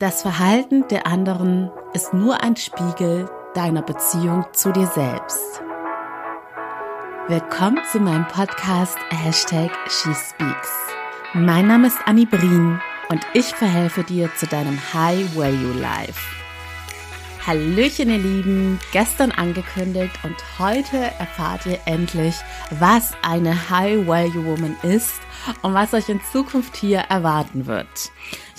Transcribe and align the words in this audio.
Das 0.00 0.22
Verhalten 0.22 0.88
der 0.88 1.06
anderen 1.06 1.70
ist 1.92 2.14
nur 2.14 2.42
ein 2.42 2.56
Spiegel 2.56 3.28
deiner 3.52 3.82
Beziehung 3.82 4.46
zu 4.54 4.72
dir 4.72 4.86
selbst. 4.86 5.60
Willkommen 7.28 7.82
zu 7.92 8.00
meinem 8.00 8.26
Podcast 8.28 8.96
Hashtag 9.10 9.70
SheSpeaks. 9.90 10.70
Mein 11.34 11.66
Name 11.66 11.88
ist 11.88 11.98
Annie 12.06 12.24
Brien 12.24 12.80
und 13.10 13.20
ich 13.34 13.54
verhelfe 13.54 14.02
dir 14.02 14.34
zu 14.36 14.46
deinem 14.46 14.80
High 14.94 15.36
Value 15.36 15.78
Life. 15.78 16.18
Hallöchen 17.46 18.08
ihr 18.08 18.18
Lieben, 18.18 18.80
gestern 18.92 19.32
angekündigt 19.32 20.18
und 20.22 20.36
heute 20.58 20.96
erfahrt 21.18 21.66
ihr 21.66 21.78
endlich, 21.84 22.36
was 22.78 23.12
eine 23.22 23.68
High 23.68 24.06
Value 24.06 24.46
Woman 24.46 24.76
ist 24.82 25.20
und 25.60 25.74
was 25.74 25.92
euch 25.92 26.08
in 26.08 26.22
Zukunft 26.32 26.74
hier 26.76 27.00
erwarten 27.00 27.66
wird. 27.66 28.10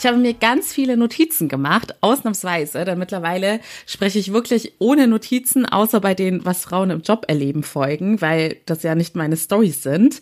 Ich 0.01 0.07
habe 0.07 0.17
mir 0.17 0.33
ganz 0.33 0.73
viele 0.73 0.97
Notizen 0.97 1.47
gemacht, 1.47 1.93
ausnahmsweise, 2.01 2.85
denn 2.85 2.97
mittlerweile 2.97 3.59
spreche 3.85 4.17
ich 4.17 4.33
wirklich 4.33 4.73
ohne 4.79 5.07
Notizen, 5.07 5.67
außer 5.67 6.01
bei 6.01 6.15
den, 6.15 6.43
was 6.43 6.63
Frauen 6.63 6.89
im 6.89 7.01
Job 7.01 7.25
erleben, 7.27 7.61
Folgen, 7.61 8.19
weil 8.19 8.57
das 8.65 8.81
ja 8.81 8.95
nicht 8.95 9.15
meine 9.15 9.37
Stories 9.37 9.83
sind. 9.83 10.19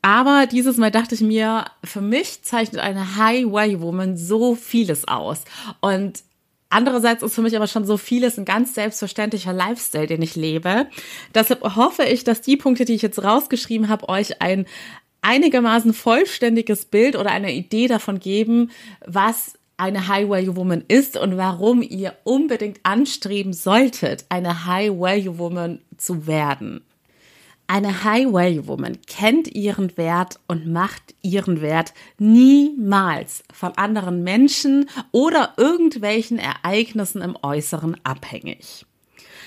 Aber 0.00 0.46
dieses 0.50 0.78
Mal 0.78 0.90
dachte 0.90 1.16
ich 1.16 1.20
mir, 1.20 1.66
für 1.84 2.00
mich 2.00 2.44
zeichnet 2.44 2.80
eine 2.80 3.16
High-Value-Woman 3.16 4.16
so 4.16 4.54
vieles 4.54 5.06
aus. 5.06 5.42
Und 5.82 6.24
Andererseits 6.70 7.22
ist 7.22 7.36
für 7.36 7.42
mich 7.42 7.54
aber 7.54 7.68
schon 7.68 7.84
so 7.84 7.96
vieles 7.96 8.36
ein 8.36 8.44
ganz 8.44 8.74
selbstverständlicher 8.74 9.52
Lifestyle, 9.52 10.08
den 10.08 10.22
ich 10.22 10.34
lebe. 10.34 10.88
Deshalb 11.32 11.62
hoffe 11.76 12.02
ich, 12.02 12.24
dass 12.24 12.40
die 12.40 12.56
Punkte, 12.56 12.84
die 12.84 12.94
ich 12.94 13.02
jetzt 13.02 13.22
rausgeschrieben 13.22 13.88
habe, 13.88 14.08
euch 14.08 14.42
ein 14.42 14.66
einigermaßen 15.24 15.94
vollständiges 15.94 16.84
Bild 16.84 17.16
oder 17.16 17.30
eine 17.30 17.52
Idee 17.52 17.88
davon 17.88 18.20
geben, 18.20 18.70
was 19.04 19.54
eine 19.76 20.06
High-Value-Woman 20.06 20.84
ist 20.86 21.16
und 21.16 21.36
warum 21.36 21.82
ihr 21.82 22.14
unbedingt 22.24 22.80
anstreben 22.84 23.52
solltet, 23.52 24.26
eine 24.28 24.66
High-Value-Woman 24.66 25.80
zu 25.96 26.26
werden. 26.26 26.82
Eine 27.66 28.04
High-Value-Woman 28.04 28.98
kennt 29.06 29.48
ihren 29.54 29.96
Wert 29.96 30.38
und 30.46 30.66
macht 30.70 31.14
ihren 31.22 31.62
Wert 31.62 31.94
niemals 32.18 33.42
von 33.52 33.72
anderen 33.72 34.22
Menschen 34.22 34.88
oder 35.12 35.54
irgendwelchen 35.56 36.38
Ereignissen 36.38 37.22
im 37.22 37.36
Äußeren 37.42 37.96
abhängig. 38.04 38.84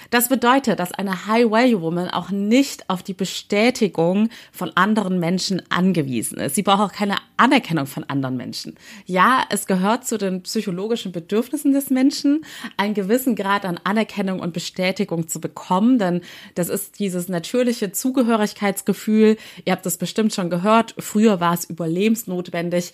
Das 0.10 0.30
bedeutet, 0.30 0.80
dass 0.80 0.92
eine 0.92 1.28
High-Value-Woman 1.28 2.10
auch 2.10 2.30
nicht 2.30 2.90
auf 2.90 3.04
die 3.04 3.14
Bestätigung 3.14 4.30
von 4.52 4.72
anderen 4.76 5.20
Menschen 5.20 5.62
angewiesen 5.70 6.38
ist. 6.40 6.56
Sie 6.56 6.64
braucht 6.64 6.82
auch 6.82 6.92
keine 6.94 7.16
Anerkennung 7.38 7.86
von 7.86 8.04
anderen 8.06 8.38
Menschen. 8.38 8.76
Ja, 9.06 9.44
es 9.50 9.68
gehört 9.68 10.08
zu 10.08 10.18
den 10.18 10.44
psychologischen 10.44 11.12
Bedürfnissen 11.12 11.74
des 11.74 11.90
Menschen, 11.90 12.46
einen 12.78 12.94
gewissen 12.94 13.36
Grad 13.36 13.66
an 13.66 13.80
Anerkennung 13.84 14.40
und 14.40 14.54
Bestätigung 14.54 15.28
zu 15.28 15.40
bekommen, 15.40 16.00
denn 16.00 16.22
das 16.56 16.70
ist 16.70 17.00
dieses 17.00 17.28
natürliche 17.30 17.92
Zugehörigkeitsgefühl. 17.92 19.38
Ihr 19.66 19.74
habt 19.74 19.86
das 19.86 19.98
bestimmt 19.98 20.34
schon 20.34 20.50
gehört. 20.50 20.96
Früher 20.98 21.40
war 21.40 21.54
es 21.54 21.66
überlebensnotwendig, 21.66 22.94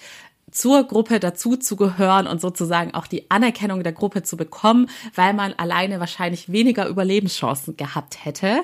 zur 0.54 0.84
Gruppe 0.86 1.20
dazu 1.20 1.58
zu 1.58 1.76
gehören 1.76 2.28
und 2.28 2.40
sozusagen 2.40 2.94
auch 2.94 3.08
die 3.08 3.30
Anerkennung 3.30 3.84
der 3.84 3.94
Gruppe 3.94 4.24
zu 4.24 4.38
bekommen, 4.38 4.90
weil 5.16 5.34
man 5.34 5.54
alleine 5.54 6.00
wahrscheinlich 6.00 6.52
weniger 6.52 6.88
Überlebenschancen 6.88 7.76
gehabt 7.76 8.24
hätte. 8.24 8.62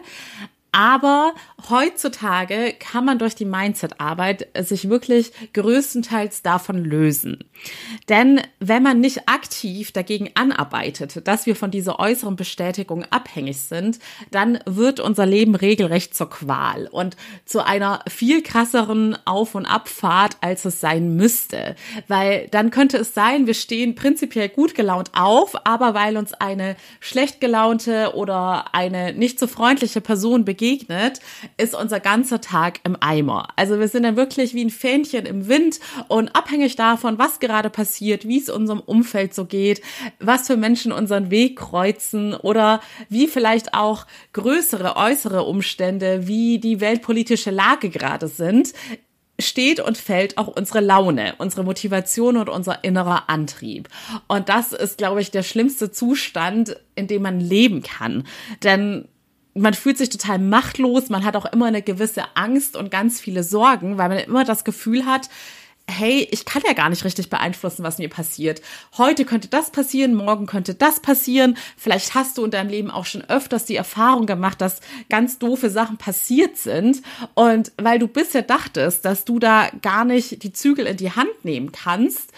Aber 0.72 1.34
heutzutage 1.70 2.76
kann 2.78 3.04
man 3.04 3.18
durch 3.18 3.34
die 3.34 3.46
Mindset-Arbeit 3.46 4.48
sich 4.60 4.88
wirklich 4.88 5.32
größtenteils 5.54 6.44
davon 6.44 6.84
lösen. 6.84 7.44
Denn 8.08 8.42
wenn 8.60 8.84
man 8.84 9.00
nicht 9.00 9.28
aktiv 9.28 9.92
dagegen 9.92 10.30
anarbeitet, 10.36 11.28
dass 11.28 11.48
wir 11.48 11.56
von 11.56 11.72
dieser 11.72 12.00
äußeren 12.00 12.36
Bestätigung 12.36 13.04
abhängig 13.06 13.58
sind, 13.58 14.00
dann 14.30 14.60
wird 14.66 15.00
unser 15.00 15.26
Leben 15.26 15.56
regelrecht 15.56 16.14
zur 16.14 16.30
Qual 16.30 16.88
und 16.88 17.18
zu 17.46 17.66
einer 17.66 18.04
viel 18.08 18.44
krasseren 18.44 19.18
Auf- 19.26 19.56
und 19.56 19.66
Abfahrt, 19.66 20.38
als 20.42 20.66
es 20.66 20.80
sein 20.80 21.16
müsste. 21.16 21.76
Weil 22.08 22.48
dann 22.52 22.70
könnte 22.70 22.98
es 22.98 23.16
sein, 23.16 23.48
wir 23.48 23.56
stehen 23.56 23.96
prinzipiell 23.96 24.50
gut 24.50 24.76
gelaunt 24.76 25.12
auf, 25.14 25.66
aber 25.66 25.96
weil 25.96 26.16
uns 26.16 26.34
eine 26.34 26.76
schlecht 27.00 27.42
gelaunte 27.42 28.14
oder 28.16 28.76
eine 28.76 29.14
nicht 29.14 29.40
so 29.40 29.48
freundliche 29.48 30.02
Person 30.02 30.46
begegnet, 30.46 30.59
begegnet, 30.60 31.22
ist 31.58 31.74
unser 31.74 32.00
ganzer 32.02 32.42
Tag 32.42 32.82
im 32.84 32.98
Eimer. 33.00 33.48
Also 33.56 33.80
wir 33.80 33.88
sind 33.88 34.04
dann 34.04 34.18
wirklich 34.18 34.54
wie 34.54 34.66
ein 34.66 34.70
Fähnchen 34.70 35.26
im 35.26 35.48
Wind 35.48 35.80
und 36.10 36.36
abhängig 36.36 36.76
davon, 36.76 37.18
was 37.18 37.40
gerade 37.40 37.70
passiert, 37.70 38.28
wie 38.28 38.40
es 38.40 38.50
unserem 38.50 38.82
Umfeld 38.82 39.34
so 39.34 39.46
geht, 39.46 39.82
was 40.20 40.48
für 40.48 40.58
Menschen 40.58 40.92
unseren 40.92 41.32
Weg 41.32 41.58
kreuzen 41.58 42.34
oder 42.34 42.82
wie 43.08 43.28
vielleicht 43.28 43.74
auch 43.74 44.06
größere 44.34 44.98
äußere 44.98 45.44
Umstände, 45.44 46.28
wie 46.28 46.60
die 46.60 46.82
weltpolitische 46.82 47.52
Lage 47.52 47.90
gerade 47.90 48.28
sind, 48.28 48.74
steht 49.40 49.80
und 49.80 49.98
fällt 49.98 50.38
auch 50.38 50.48
unsere 50.48 50.82
Laune, 50.82 51.36
unsere 51.38 51.64
Motivation 51.64 52.36
und 52.36 52.50
unser 52.50 52.84
innerer 52.84 53.30
Antrieb. 53.30 53.88
Und 54.28 54.50
das 54.50 54.74
ist, 54.74 54.98
glaube 54.98 55.22
ich, 55.22 55.32
der 55.32 55.44
schlimmste 55.44 55.92
Zustand, 55.92 56.76
in 56.96 57.08
dem 57.08 57.22
man 57.22 57.40
leben 57.40 57.82
kann. 57.82 58.26
Denn 58.64 59.08
man 59.54 59.74
fühlt 59.74 59.98
sich 59.98 60.10
total 60.10 60.40
machtlos, 60.40 61.10
man 61.10 61.26
hat 61.26 61.36
auch 61.36 61.46
immer 61.46 61.66
eine 61.66 61.82
gewisse 61.82 62.24
Angst 62.36 62.76
und 62.76 62.92
ganz 62.92 63.20
viele 63.20 63.44
Sorgen, 63.44 63.98
weil 63.98 64.10
man 64.10 64.20
immer 64.20 64.46
das 64.46 64.64
Gefühl 64.64 65.06
hat, 65.06 65.30
hey, 65.90 66.28
ich 66.32 66.46
kann 66.46 66.62
ja 66.66 66.74
gar 66.74 66.90
nicht 66.90 67.04
richtig 67.04 67.30
beeinflussen, 67.30 67.84
was 67.84 67.98
mir 67.98 68.10
passiert. 68.10 68.62
Heute 68.98 69.26
könnte 69.26 69.48
das 69.48 69.72
passieren, 69.72 70.14
morgen 70.14 70.46
könnte 70.46 70.76
das 70.76 71.00
passieren. 71.00 71.58
Vielleicht 71.78 72.16
hast 72.16 72.38
du 72.38 72.46
in 72.46 72.52
deinem 72.52 72.70
Leben 72.70 72.92
auch 72.92 73.06
schon 73.06 73.24
öfters 73.28 73.66
die 73.66 73.76
Erfahrung 73.76 74.26
gemacht, 74.26 74.62
dass 74.62 74.82
ganz 75.10 75.40
doofe 75.40 75.70
Sachen 75.70 75.98
passiert 75.98 76.58
sind. 76.58 77.02
Und 77.34 77.72
weil 77.78 78.00
du 78.00 78.08
bisher 78.08 78.44
dachtest, 78.44 79.04
dass 79.04 79.26
du 79.26 79.40
da 79.40 79.70
gar 79.82 80.06
nicht 80.06 80.44
die 80.44 80.54
Zügel 80.54 80.86
in 80.86 80.98
die 80.98 81.12
Hand 81.12 81.44
nehmen 81.44 81.72
kannst, 81.72 82.32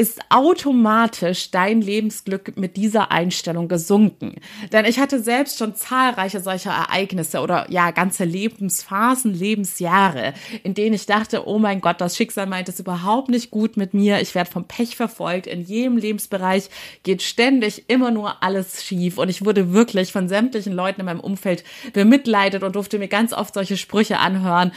ist 0.00 0.18
automatisch 0.30 1.50
dein 1.50 1.82
Lebensglück 1.82 2.56
mit 2.56 2.78
dieser 2.78 3.12
Einstellung 3.12 3.68
gesunken. 3.68 4.36
Denn 4.72 4.86
ich 4.86 4.98
hatte 4.98 5.20
selbst 5.20 5.58
schon 5.58 5.74
zahlreiche 5.74 6.40
solcher 6.40 6.70
Ereignisse 6.70 7.40
oder 7.40 7.70
ja, 7.70 7.90
ganze 7.90 8.24
Lebensphasen, 8.24 9.34
Lebensjahre, 9.34 10.32
in 10.62 10.72
denen 10.72 10.94
ich 10.94 11.04
dachte, 11.04 11.46
oh 11.46 11.58
mein 11.58 11.82
Gott, 11.82 12.00
das 12.00 12.16
Schicksal 12.16 12.46
meint 12.46 12.70
es 12.70 12.80
überhaupt 12.80 13.28
nicht 13.28 13.50
gut 13.50 13.76
mit 13.76 13.92
mir. 13.92 14.22
Ich 14.22 14.34
werde 14.34 14.50
vom 14.50 14.64
Pech 14.64 14.96
verfolgt. 14.96 15.46
In 15.46 15.60
jedem 15.60 15.98
Lebensbereich 15.98 16.70
geht 17.02 17.20
ständig 17.20 17.90
immer 17.90 18.10
nur 18.10 18.42
alles 18.42 18.82
schief. 18.82 19.18
Und 19.18 19.28
ich 19.28 19.44
wurde 19.44 19.74
wirklich 19.74 20.12
von 20.12 20.30
sämtlichen 20.30 20.72
Leuten 20.72 21.00
in 21.00 21.06
meinem 21.06 21.20
Umfeld 21.20 21.62
bemitleidet 21.92 22.62
und 22.62 22.74
durfte 22.74 22.98
mir 22.98 23.08
ganz 23.08 23.34
oft 23.34 23.52
solche 23.52 23.76
Sprüche 23.76 24.18
anhören 24.18 24.72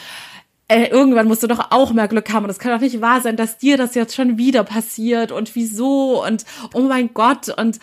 äh, 0.67 0.87
irgendwann 0.87 1.27
musst 1.27 1.43
du 1.43 1.47
doch 1.47 1.71
auch 1.71 1.93
mehr 1.93 2.07
Glück 2.07 2.31
haben. 2.31 2.45
Und 2.45 2.49
es 2.49 2.59
kann 2.59 2.71
doch 2.71 2.81
nicht 2.81 3.01
wahr 3.01 3.21
sein, 3.21 3.37
dass 3.37 3.57
dir 3.57 3.77
das 3.77 3.95
jetzt 3.95 4.15
schon 4.15 4.37
wieder 4.37 4.63
passiert 4.63 5.31
und 5.31 5.55
wieso 5.55 6.23
und 6.25 6.45
oh 6.73 6.81
mein 6.81 7.13
Gott. 7.13 7.49
Und 7.49 7.79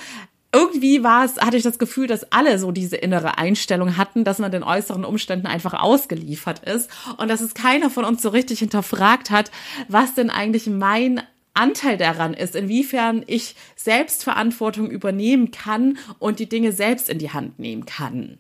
irgendwie 0.53 1.05
war 1.05 1.25
es, 1.25 1.37
hatte 1.37 1.57
ich 1.57 1.63
das 1.63 1.79
Gefühl, 1.79 2.07
dass 2.07 2.33
alle 2.33 2.59
so 2.59 2.73
diese 2.73 2.97
innere 2.97 3.39
Einstellung 3.39 3.97
hatten, 3.97 4.25
dass 4.25 4.39
man 4.39 4.51
den 4.51 4.65
äußeren 4.65 5.05
Umständen 5.05 5.47
einfach 5.47 5.75
ausgeliefert 5.75 6.61
ist. 6.61 6.91
Und 7.19 7.29
dass 7.29 7.41
es 7.41 7.55
keiner 7.55 7.91
von 7.91 8.05
uns 8.05 8.23
so 8.23 8.31
richtig 8.31 8.59
hinterfragt 8.59 9.31
hat, 9.31 9.51
was 9.89 10.15
denn 10.15 10.31
eigentlich 10.31 10.67
mein 10.67 11.23
Anteil 11.55 11.97
daran 11.97 12.35
ist, 12.35 12.55
inwiefern 12.55 13.25
ich 13.27 13.57
Selbstverantwortung 13.77 14.91
übernehmen 14.91 15.51
kann 15.51 15.99
und 16.19 16.39
die 16.39 16.49
Dinge 16.49 16.73
selbst 16.73 17.09
in 17.09 17.19
die 17.19 17.33
Hand 17.33 17.59
nehmen 17.59 17.87
kann. 17.87 18.39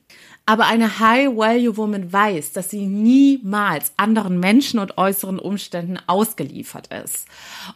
Aber 0.51 0.67
eine 0.67 0.99
High-Value-Woman 0.99 2.13
weiß, 2.13 2.51
dass 2.51 2.71
sie 2.71 2.85
niemals 2.85 3.93
anderen 3.97 4.41
Menschen 4.41 4.81
und 4.81 4.99
äußeren 4.99 5.39
Umständen 5.39 5.97
ausgeliefert 6.09 6.89
ist. 7.05 7.29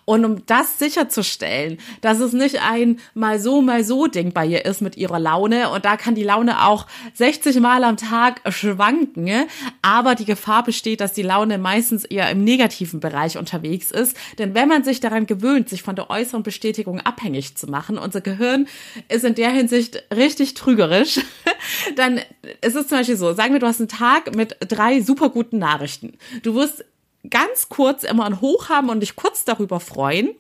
Und 0.05 0.25
um 0.25 0.45
das 0.47 0.81
sicherzustellen, 0.81 1.79
dass 2.01 2.19
es 2.19 2.33
nicht 2.33 2.61
ein 2.69 2.99
mal 3.15 3.39
so, 3.39 3.63
mal 3.63 3.85
so 3.85 4.09
Ding 4.09 4.33
bei 4.33 4.45
ihr 4.45 4.65
ist 4.65 4.81
mit 4.81 4.97
ihrer 4.97 5.21
Laune 5.21 5.71
und 5.71 5.85
da 5.85 5.97
kann 5.97 6.17
die 6.17 6.25
Laune 6.25 6.67
auch 6.67 6.89
60 7.15 7.61
Mal 7.61 7.85
am 7.85 7.97
Tag 7.97 8.41
schwanken, 8.53 9.47
aber 9.83 10.17
die 10.17 10.25
Gefahr 10.25 10.65
besteht, 10.65 11.01
dass 11.01 11.13
die 11.13 11.23
Laune 11.23 11.59
meistens 11.59 12.05
eher 12.05 12.29
im 12.29 12.43
negativen 12.43 12.99
Bereich 12.99 13.39
unterwegs 13.39 13.93
ist. 13.93 14.17
Denn 14.39 14.57
wenn 14.57 14.67
man 14.67 14.83
sich 14.83 14.99
daran 14.99 15.27
gewöhnt, 15.27 15.69
sich 15.69 15.85
von 15.85 15.95
der 15.95 16.11
äußeren 16.11 16.43
Bestätigung 16.43 16.99
abhängig 16.99 17.57
zu 17.57 17.69
machen, 17.69 17.99
unser 17.99 18.21
Gehirn 18.21 18.67
ist 19.09 19.25
in 19.25 19.37
der 19.37 19.51
Hinsicht 19.51 20.03
richtig 20.13 20.55
trügerisch, 20.55 21.21
dann 21.97 22.21
es 22.65 22.75
ist 22.75 22.89
zum 22.89 22.99
Beispiel 22.99 23.17
so, 23.17 23.33
sagen 23.35 23.53
wir, 23.53 23.61
du 23.61 23.67
hast 23.67 23.81
einen 23.81 23.89
Tag 23.89 24.35
mit 24.35 24.57
drei 24.61 25.01
super 25.01 25.29
guten 25.29 25.59
Nachrichten. 25.59 26.15
Du 26.43 26.55
wirst 26.55 26.85
ganz 27.29 27.69
kurz 27.69 28.05
immer 28.05 28.25
ein 28.25 28.41
Hoch 28.41 28.69
haben 28.69 28.89
und 28.89 29.01
dich 29.01 29.17
kurz 29.17 29.45
darüber 29.45 29.81
freuen. 29.81 30.31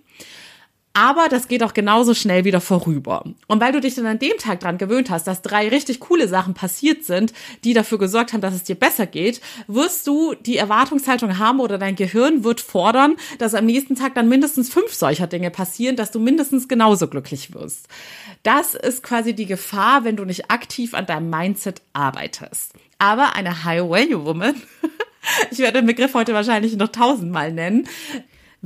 Aber 0.96 1.26
das 1.28 1.48
geht 1.48 1.64
auch 1.64 1.74
genauso 1.74 2.14
schnell 2.14 2.44
wieder 2.44 2.60
vorüber. 2.60 3.24
Und 3.48 3.60
weil 3.60 3.72
du 3.72 3.80
dich 3.80 3.96
dann 3.96 4.06
an 4.06 4.20
dem 4.20 4.38
Tag 4.38 4.60
dran 4.60 4.78
gewöhnt 4.78 5.10
hast, 5.10 5.26
dass 5.26 5.42
drei 5.42 5.68
richtig 5.68 5.98
coole 5.98 6.28
Sachen 6.28 6.54
passiert 6.54 7.04
sind, 7.04 7.32
die 7.64 7.74
dafür 7.74 7.98
gesorgt 7.98 8.32
haben, 8.32 8.40
dass 8.40 8.54
es 8.54 8.62
dir 8.62 8.76
besser 8.76 9.06
geht, 9.06 9.40
wirst 9.66 10.06
du 10.06 10.34
die 10.34 10.56
Erwartungshaltung 10.56 11.38
haben 11.38 11.58
oder 11.58 11.78
dein 11.78 11.96
Gehirn 11.96 12.44
wird 12.44 12.60
fordern, 12.60 13.16
dass 13.38 13.54
am 13.54 13.66
nächsten 13.66 13.96
Tag 13.96 14.14
dann 14.14 14.28
mindestens 14.28 14.72
fünf 14.72 14.94
solcher 14.94 15.26
Dinge 15.26 15.50
passieren, 15.50 15.96
dass 15.96 16.12
du 16.12 16.20
mindestens 16.20 16.68
genauso 16.68 17.08
glücklich 17.08 17.52
wirst. 17.52 17.88
Das 18.44 18.76
ist 18.76 19.02
quasi 19.02 19.34
die 19.34 19.46
Gefahr, 19.46 20.04
wenn 20.04 20.14
du 20.14 20.24
nicht 20.24 20.48
aktiv 20.52 20.94
an 20.94 21.06
deinem 21.06 21.28
Mindset 21.28 21.82
arbeitest. 21.92 22.72
Aber 23.00 23.34
eine 23.34 23.64
High 23.64 23.82
Value 23.82 24.24
Woman, 24.24 24.54
ich 25.50 25.58
werde 25.58 25.80
den 25.80 25.86
Begriff 25.86 26.14
heute 26.14 26.34
wahrscheinlich 26.34 26.76
noch 26.76 26.88
tausendmal 26.88 27.52
nennen, 27.52 27.88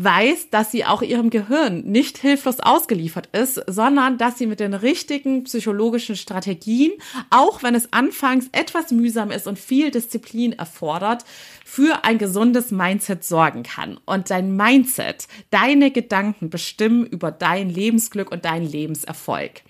weiß, 0.00 0.50
dass 0.50 0.70
sie 0.70 0.84
auch 0.84 1.02
ihrem 1.02 1.28
Gehirn 1.28 1.82
nicht 1.82 2.18
hilflos 2.18 2.60
ausgeliefert 2.60 3.28
ist, 3.32 3.60
sondern 3.66 4.16
dass 4.16 4.38
sie 4.38 4.46
mit 4.46 4.60
den 4.60 4.74
richtigen 4.74 5.42
psychologischen 5.42 6.14
Strategien, 6.14 6.92
auch 7.30 7.64
wenn 7.64 7.74
es 7.74 7.92
anfangs 7.92 8.48
etwas 8.52 8.92
mühsam 8.92 9.32
ist 9.32 9.48
und 9.48 9.58
viel 9.58 9.90
Disziplin 9.90 10.52
erfordert, 10.52 11.24
für 11.64 12.04
ein 12.04 12.18
gesundes 12.18 12.70
Mindset 12.70 13.24
sorgen 13.24 13.64
kann. 13.64 13.98
Und 14.06 14.30
dein 14.30 14.56
Mindset, 14.56 15.26
deine 15.50 15.90
Gedanken 15.90 16.48
bestimmen 16.48 17.04
über 17.04 17.32
dein 17.32 17.68
Lebensglück 17.68 18.30
und 18.30 18.44
deinen 18.44 18.66
Lebenserfolg. 18.66 19.62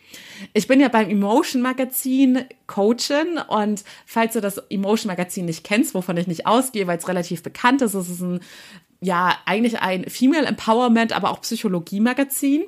Ich 0.53 0.67
bin 0.69 0.81
ja 0.81 0.89
beim 0.89 1.09
Emotion 1.09 1.63
Magazin 1.63 2.45
Coachin 2.67 3.39
und 3.49 3.83
falls 4.07 4.35
du 4.35 4.41
das 4.41 4.59
Emotion 4.71 5.09
Magazin 5.09 5.47
nicht 5.47 5.65
kennst, 5.65 5.95
wovon 5.95 6.17
ich 6.17 6.27
nicht 6.27 6.47
ausgehe, 6.47 6.87
weil 6.87 6.99
es 6.99 7.09
relativ 7.09 7.43
bekannt 7.43 7.83
ist, 7.83 7.95
es 7.95 8.09
ist 8.09 8.21
ein 8.21 8.41
ja 9.01 9.37
eigentlich 9.45 9.81
ein 9.81 10.09
Female 10.09 10.47
Empowerment, 10.47 11.13
aber 11.13 11.31
auch 11.31 11.41
Psychologie-Magazin. 11.41 12.65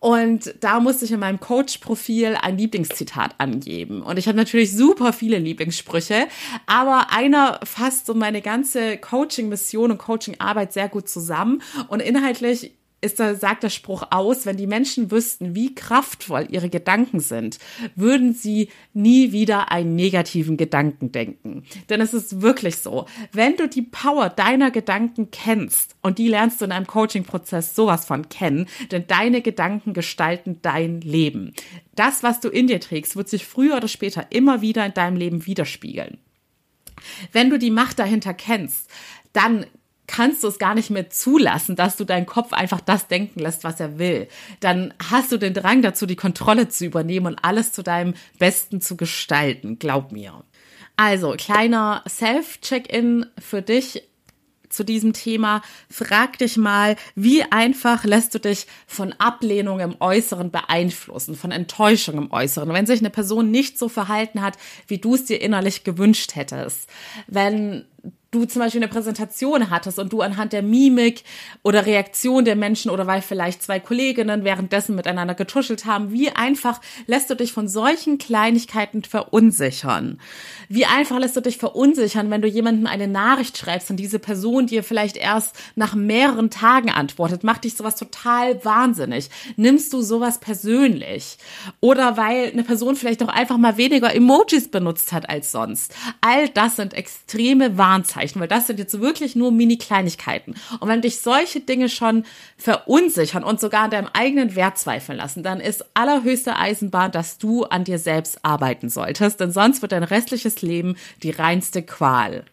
Und 0.00 0.54
da 0.60 0.80
musste 0.80 1.04
ich 1.04 1.12
in 1.12 1.20
meinem 1.20 1.40
Coach-Profil 1.40 2.36
ein 2.40 2.58
Lieblingszitat 2.58 3.36
angeben. 3.38 4.02
Und 4.02 4.18
ich 4.18 4.28
habe 4.28 4.36
natürlich 4.36 4.76
super 4.76 5.12
viele 5.12 5.38
Lieblingssprüche, 5.38 6.26
aber 6.66 7.10
einer 7.10 7.60
fasst 7.64 8.06
so 8.06 8.14
meine 8.14 8.42
ganze 8.42 8.98
Coaching-Mission 8.98 9.92
und 9.92 9.98
Coaching-Arbeit 9.98 10.72
sehr 10.72 10.88
gut 10.88 11.08
zusammen. 11.08 11.62
Und 11.88 12.00
inhaltlich 12.00 12.72
ist 13.02 13.20
da, 13.20 13.34
sagt 13.34 13.64
der 13.64 13.70
Spruch 13.70 14.04
aus, 14.10 14.46
wenn 14.46 14.56
die 14.56 14.66
Menschen 14.66 15.10
wüssten, 15.10 15.54
wie 15.54 15.74
kraftvoll 15.74 16.46
ihre 16.48 16.70
Gedanken 16.70 17.20
sind, 17.20 17.58
würden 17.96 18.32
sie 18.32 18.68
nie 18.94 19.32
wieder 19.32 19.70
einen 19.70 19.94
negativen 19.96 20.56
Gedanken 20.56 21.12
denken. 21.12 21.64
Denn 21.90 22.00
es 22.00 22.14
ist 22.14 22.40
wirklich 22.40 22.76
so, 22.76 23.06
wenn 23.32 23.56
du 23.56 23.68
die 23.68 23.82
Power 23.82 24.30
deiner 24.30 24.70
Gedanken 24.70 25.30
kennst, 25.30 25.96
und 26.00 26.18
die 26.18 26.28
lernst 26.28 26.60
du 26.60 26.64
in 26.64 26.72
einem 26.72 26.86
Coaching-Prozess 26.86 27.74
sowas 27.74 28.06
von 28.06 28.28
kennen, 28.28 28.68
denn 28.90 29.06
deine 29.08 29.42
Gedanken 29.42 29.92
gestalten 29.92 30.60
dein 30.62 31.00
Leben. 31.00 31.52
Das, 31.94 32.22
was 32.22 32.40
du 32.40 32.48
in 32.48 32.68
dir 32.68 32.80
trägst, 32.80 33.16
wird 33.16 33.28
sich 33.28 33.44
früher 33.44 33.76
oder 33.76 33.88
später 33.88 34.26
immer 34.30 34.62
wieder 34.62 34.86
in 34.86 34.94
deinem 34.94 35.16
Leben 35.16 35.44
widerspiegeln. 35.44 36.18
Wenn 37.32 37.50
du 37.50 37.58
die 37.58 37.70
Macht 37.70 37.98
dahinter 37.98 38.32
kennst, 38.32 38.88
dann 39.32 39.66
kannst 40.06 40.42
du 40.42 40.48
es 40.48 40.58
gar 40.58 40.74
nicht 40.74 40.90
mehr 40.90 41.10
zulassen, 41.10 41.76
dass 41.76 41.96
du 41.96 42.04
deinen 42.04 42.26
Kopf 42.26 42.52
einfach 42.52 42.80
das 42.80 43.08
denken 43.08 43.40
lässt, 43.40 43.64
was 43.64 43.80
er 43.80 43.98
will. 43.98 44.28
Dann 44.60 44.92
hast 45.10 45.32
du 45.32 45.38
den 45.38 45.54
Drang 45.54 45.82
dazu, 45.82 46.06
die 46.06 46.16
Kontrolle 46.16 46.68
zu 46.68 46.84
übernehmen 46.84 47.26
und 47.26 47.38
alles 47.42 47.72
zu 47.72 47.82
deinem 47.82 48.14
Besten 48.38 48.80
zu 48.80 48.96
gestalten. 48.96 49.78
Glaub 49.78 50.12
mir. 50.12 50.44
Also, 50.96 51.34
kleiner 51.38 52.02
Self-Check-in 52.08 53.26
für 53.38 53.62
dich 53.62 54.02
zu 54.72 54.84
diesem 54.84 55.12
Thema. 55.12 55.62
Frag 55.90 56.38
dich 56.38 56.56
mal, 56.56 56.96
wie 57.14 57.44
einfach 57.44 58.04
lässt 58.04 58.34
du 58.34 58.40
dich 58.40 58.66
von 58.86 59.12
Ablehnung 59.18 59.80
im 59.80 59.96
Äußeren 60.00 60.50
beeinflussen, 60.50 61.36
von 61.36 61.52
Enttäuschung 61.52 62.18
im 62.18 62.32
Äußeren, 62.32 62.72
wenn 62.72 62.86
sich 62.86 63.00
eine 63.00 63.10
Person 63.10 63.50
nicht 63.50 63.78
so 63.78 63.88
verhalten 63.88 64.40
hat, 64.42 64.56
wie 64.86 64.98
du 64.98 65.14
es 65.14 65.26
dir 65.26 65.40
innerlich 65.40 65.84
gewünscht 65.84 66.34
hättest. 66.34 66.88
Wenn 67.26 67.84
du 68.32 68.46
zum 68.46 68.60
Beispiel 68.60 68.82
eine 68.82 68.90
Präsentation 68.90 69.68
hattest 69.68 69.98
und 69.98 70.10
du 70.10 70.22
anhand 70.22 70.54
der 70.54 70.62
Mimik 70.62 71.22
oder 71.62 71.84
Reaktion 71.84 72.46
der 72.46 72.56
Menschen 72.56 72.90
oder 72.90 73.06
weil 73.06 73.20
vielleicht 73.20 73.62
zwei 73.62 73.78
Kolleginnen 73.78 74.42
währenddessen 74.42 74.96
miteinander 74.96 75.34
getuschelt 75.34 75.84
haben, 75.84 76.12
wie 76.12 76.30
einfach 76.30 76.80
lässt 77.06 77.28
du 77.28 77.34
dich 77.36 77.52
von 77.52 77.68
solchen 77.68 78.16
Kleinigkeiten 78.16 79.04
verunsichern? 79.04 80.18
Wie 80.70 80.86
einfach 80.86 81.18
lässt 81.18 81.36
du 81.36 81.42
dich 81.42 81.58
verunsichern, 81.58 82.30
wenn 82.30 82.40
du 82.40 82.48
jemandem 82.48 82.86
eine 82.86 83.06
Nachricht 83.06 83.58
schreibst 83.58 83.90
und 83.90 83.98
diese 83.98 84.18
Person 84.18 84.66
dir 84.66 84.82
vielleicht 84.82 85.18
erst 85.18 85.54
nach 85.76 85.94
mehreren 85.94 86.48
Tagen 86.48 86.90
antwortet? 86.90 87.44
Macht 87.44 87.64
dich 87.64 87.74
sowas 87.74 87.96
total 87.96 88.64
wahnsinnig? 88.64 89.28
Nimmst 89.56 89.92
du 89.92 90.00
sowas 90.00 90.40
persönlich? 90.40 91.36
Oder 91.80 92.16
weil 92.16 92.50
eine 92.50 92.64
Person 92.64 92.96
vielleicht 92.96 93.22
auch 93.22 93.28
einfach 93.28 93.58
mal 93.58 93.76
weniger 93.76 94.14
Emojis 94.14 94.70
benutzt 94.70 95.12
hat 95.12 95.28
als 95.28 95.52
sonst? 95.52 95.94
All 96.22 96.48
das 96.48 96.76
sind 96.76 96.94
extreme 96.94 97.76
Warnzeichen 97.76 98.21
Anführungszeichen, 98.22 98.40
weil 98.40 98.48
das 98.48 98.66
sind 98.66 98.78
jetzt 98.78 99.00
wirklich 99.00 99.36
nur 99.36 99.52
Mini-Kleinigkeiten. 99.52 100.54
Und 100.80 100.88
wenn 100.88 101.02
dich 101.02 101.20
solche 101.20 101.60
Dinge 101.60 101.88
schon 101.88 102.24
verunsichern 102.56 103.44
und 103.44 103.60
sogar 103.60 103.84
an 103.84 103.90
deinem 103.90 104.08
eigenen 104.12 104.54
Wert 104.54 104.78
zweifeln 104.78 105.18
lassen, 105.18 105.42
dann 105.42 105.60
ist 105.60 105.84
allerhöchste 105.94 106.56
Eisenbahn, 106.56 107.12
dass 107.12 107.38
du 107.38 107.64
an 107.64 107.84
dir 107.84 107.98
selbst 107.98 108.44
arbeiten 108.44 108.88
solltest, 108.88 109.40
denn 109.40 109.52
sonst 109.52 109.82
wird 109.82 109.92
dein 109.92 110.04
restliches 110.04 110.62
Leben 110.62 110.96
die 111.22 111.30
reinste 111.30 111.82
Qual 111.82 112.44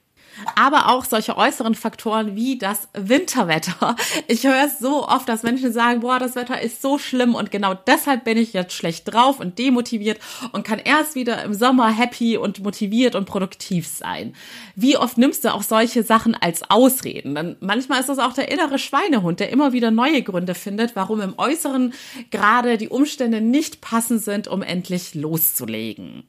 aber 0.56 0.90
auch 0.90 1.06
solche 1.06 1.38
äußeren 1.38 1.76
Faktoren 1.76 2.36
wie 2.36 2.58
das 2.58 2.88
Winterwetter. 2.94 3.96
Ich 4.28 4.46
höre 4.46 4.66
es 4.66 4.80
so 4.80 5.08
oft, 5.08 5.28
dass 5.28 5.44
Menschen 5.44 5.72
sagen, 5.74 6.02
boah, 6.02 6.20
das 6.20 6.36
Wetter 6.36 6.62
ist 6.62 6.82
so 6.82 6.98
schlimm 6.98 7.36
und 7.36 7.52
genau 7.52 7.74
deshalb 7.74 8.24
bin 8.24 8.38
ich 8.38 8.54
jetzt 8.54 8.74
schlecht 8.74 9.12
drauf 9.12 9.40
und 9.40 9.60
demotiviert 9.60 10.20
und 10.52 10.66
kann 10.66 10.80
erst 10.80 11.16
wieder 11.16 11.44
im 11.44 11.54
Sommer 11.54 11.90
happy 11.90 12.38
und 12.38 12.64
motiviert 12.64 13.16
und 13.16 13.26
produktiv 13.26 13.88
sein. 13.88 14.34
Wie 14.76 14.98
oft 14.98 15.18
nimmst 15.18 15.46
du 15.46 15.54
auch 15.54 15.64
solche 15.64 16.04
Sachen 16.04 16.36
als 16.36 16.70
Ausreden? 16.70 17.36
Denn 17.36 17.56
manchmal 17.60 18.00
ist 18.00 18.10
das 18.10 18.20
auch 18.20 18.34
der 18.34 18.52
innere 18.52 18.80
Schweinehund, 18.80 19.40
der 19.40 19.50
immer 19.50 19.74
wieder 19.74 19.92
neue 19.92 20.22
Gründe 20.22 20.56
findet, 20.56 20.96
warum 20.96 21.22
im 21.22 21.38
Äußeren 21.38 21.94
gerade 22.32 22.78
die 22.78 22.90
Umstände 22.90 23.42
nicht 23.42 23.82
passend 23.82 24.22
sind, 24.22 24.48
um 24.48 24.62
endlich 24.62 25.16
loszulegen. 25.16 26.24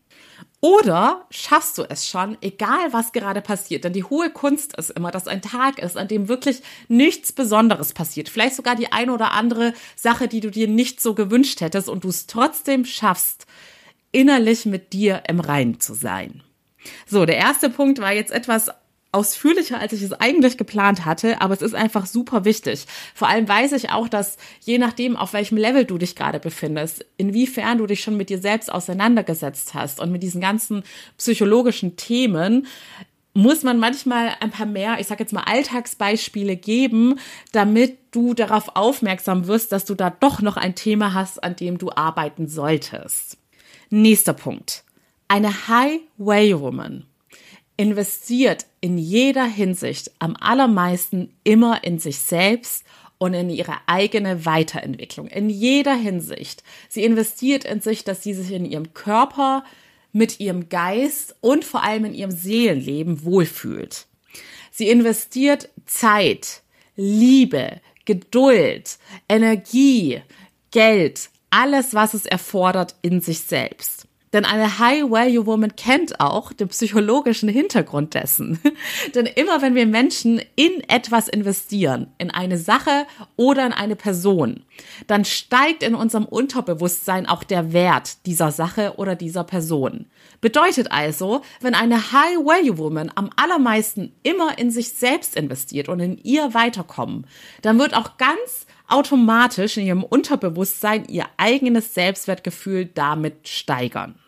Oder 0.60 1.26
schaffst 1.30 1.78
du 1.78 1.84
es 1.88 2.06
schon, 2.06 2.36
egal 2.42 2.92
was 2.92 3.12
gerade 3.12 3.40
passiert, 3.40 3.84
denn 3.84 3.94
die 3.94 4.04
hohe 4.04 4.30
Kunst 4.30 4.76
ist 4.76 4.90
immer, 4.90 5.10
dass 5.10 5.26
ein 5.26 5.40
Tag 5.40 5.78
ist, 5.78 5.96
an 5.96 6.08
dem 6.08 6.28
wirklich 6.28 6.62
nichts 6.88 7.32
Besonderes 7.32 7.94
passiert. 7.94 8.28
Vielleicht 8.28 8.56
sogar 8.56 8.76
die 8.76 8.92
eine 8.92 9.12
oder 9.12 9.32
andere 9.32 9.72
Sache, 9.96 10.28
die 10.28 10.40
du 10.40 10.50
dir 10.50 10.68
nicht 10.68 11.00
so 11.00 11.14
gewünscht 11.14 11.60
hättest 11.62 11.88
und 11.88 12.04
du 12.04 12.08
es 12.08 12.26
trotzdem 12.26 12.84
schaffst, 12.84 13.46
innerlich 14.12 14.66
mit 14.66 14.92
dir 14.92 15.22
im 15.28 15.40
Reinen 15.40 15.80
zu 15.80 15.94
sein. 15.94 16.42
So, 17.06 17.26
der 17.26 17.36
erste 17.36 17.70
Punkt 17.70 17.98
war 17.98 18.12
jetzt 18.12 18.32
etwas 18.32 18.70
ausführlicher, 19.12 19.78
als 19.78 19.92
ich 19.92 20.02
es 20.02 20.12
eigentlich 20.12 20.56
geplant 20.56 21.04
hatte, 21.04 21.40
aber 21.40 21.54
es 21.54 21.62
ist 21.62 21.74
einfach 21.74 22.06
super 22.06 22.44
wichtig. 22.44 22.86
Vor 23.14 23.28
allem 23.28 23.48
weiß 23.48 23.72
ich 23.72 23.90
auch, 23.90 24.08
dass 24.08 24.36
je 24.60 24.78
nachdem, 24.78 25.16
auf 25.16 25.32
welchem 25.32 25.56
Level 25.56 25.84
du 25.84 25.98
dich 25.98 26.14
gerade 26.14 26.38
befindest, 26.38 27.04
inwiefern 27.16 27.78
du 27.78 27.86
dich 27.86 28.02
schon 28.02 28.16
mit 28.16 28.30
dir 28.30 28.38
selbst 28.38 28.72
auseinandergesetzt 28.72 29.74
hast 29.74 30.00
und 30.00 30.12
mit 30.12 30.22
diesen 30.22 30.40
ganzen 30.40 30.84
psychologischen 31.16 31.96
Themen, 31.96 32.66
muss 33.32 33.62
man 33.62 33.78
manchmal 33.78 34.34
ein 34.40 34.50
paar 34.50 34.66
mehr, 34.66 34.98
ich 34.98 35.06
sag 35.06 35.20
jetzt 35.20 35.32
mal 35.32 35.44
Alltagsbeispiele 35.44 36.56
geben, 36.56 37.18
damit 37.52 37.98
du 38.10 38.34
darauf 38.34 38.76
aufmerksam 38.76 39.46
wirst, 39.46 39.72
dass 39.72 39.84
du 39.84 39.94
da 39.94 40.10
doch 40.10 40.40
noch 40.40 40.56
ein 40.56 40.74
Thema 40.74 41.14
hast, 41.14 41.42
an 41.42 41.56
dem 41.56 41.78
du 41.78 41.90
arbeiten 41.90 42.48
solltest. 42.48 43.38
Nächster 43.88 44.32
Punkt. 44.32 44.84
Eine 45.28 45.68
High-Way-Woman 45.68 47.06
investiert 47.80 48.66
in 48.82 48.98
jeder 48.98 49.46
Hinsicht 49.46 50.10
am 50.18 50.36
allermeisten 50.38 51.34
immer 51.44 51.82
in 51.82 51.98
sich 51.98 52.18
selbst 52.18 52.84
und 53.16 53.32
in 53.32 53.48
ihre 53.48 53.76
eigene 53.86 54.44
Weiterentwicklung. 54.44 55.28
In 55.28 55.48
jeder 55.48 55.94
Hinsicht. 55.94 56.62
Sie 56.90 57.04
investiert 57.04 57.64
in 57.64 57.80
sich, 57.80 58.04
dass 58.04 58.22
sie 58.22 58.34
sich 58.34 58.52
in 58.52 58.66
ihrem 58.66 58.92
Körper, 58.92 59.64
mit 60.12 60.40
ihrem 60.40 60.68
Geist 60.68 61.34
und 61.40 61.64
vor 61.64 61.82
allem 61.82 62.04
in 62.04 62.12
ihrem 62.12 62.32
Seelenleben 62.32 63.24
wohlfühlt. 63.24 64.06
Sie 64.70 64.90
investiert 64.90 65.70
Zeit, 65.86 66.60
Liebe, 66.96 67.80
Geduld, 68.04 68.98
Energie, 69.26 70.20
Geld, 70.70 71.30
alles, 71.48 71.94
was 71.94 72.12
es 72.12 72.26
erfordert, 72.26 72.94
in 73.00 73.22
sich 73.22 73.40
selbst. 73.40 73.99
Denn 74.32 74.44
eine 74.44 74.78
High-Value-Woman 74.78 75.74
kennt 75.74 76.20
auch 76.20 76.52
den 76.52 76.68
psychologischen 76.68 77.48
Hintergrund 77.48 78.14
dessen. 78.14 78.60
Denn 79.14 79.26
immer 79.26 79.60
wenn 79.60 79.74
wir 79.74 79.86
Menschen 79.86 80.40
in 80.54 80.88
etwas 80.88 81.26
investieren, 81.26 82.12
in 82.18 82.30
eine 82.30 82.56
Sache 82.56 83.06
oder 83.34 83.66
in 83.66 83.72
eine 83.72 83.96
Person, 83.96 84.62
dann 85.08 85.24
steigt 85.24 85.82
in 85.82 85.96
unserem 85.96 86.26
Unterbewusstsein 86.26 87.26
auch 87.26 87.42
der 87.42 87.72
Wert 87.72 88.24
dieser 88.26 88.52
Sache 88.52 88.94
oder 88.98 89.16
dieser 89.16 89.42
Person. 89.42 90.06
Bedeutet 90.40 90.92
also, 90.92 91.42
wenn 91.60 91.74
eine 91.74 92.12
High-Value-Woman 92.12 93.10
am 93.16 93.30
allermeisten 93.34 94.12
immer 94.22 94.58
in 94.58 94.70
sich 94.70 94.92
selbst 94.92 95.34
investiert 95.34 95.88
und 95.88 95.98
in 95.98 96.18
ihr 96.18 96.54
weiterkommen, 96.54 97.26
dann 97.62 97.80
wird 97.80 97.94
auch 97.94 98.16
ganz 98.16 98.66
automatisch 98.86 99.76
in 99.76 99.86
ihrem 99.86 100.04
Unterbewusstsein 100.04 101.06
ihr 101.06 101.26
eigenes 101.36 101.94
Selbstwertgefühl 101.94 102.86
damit 102.86 103.48
steigern. 103.48 104.19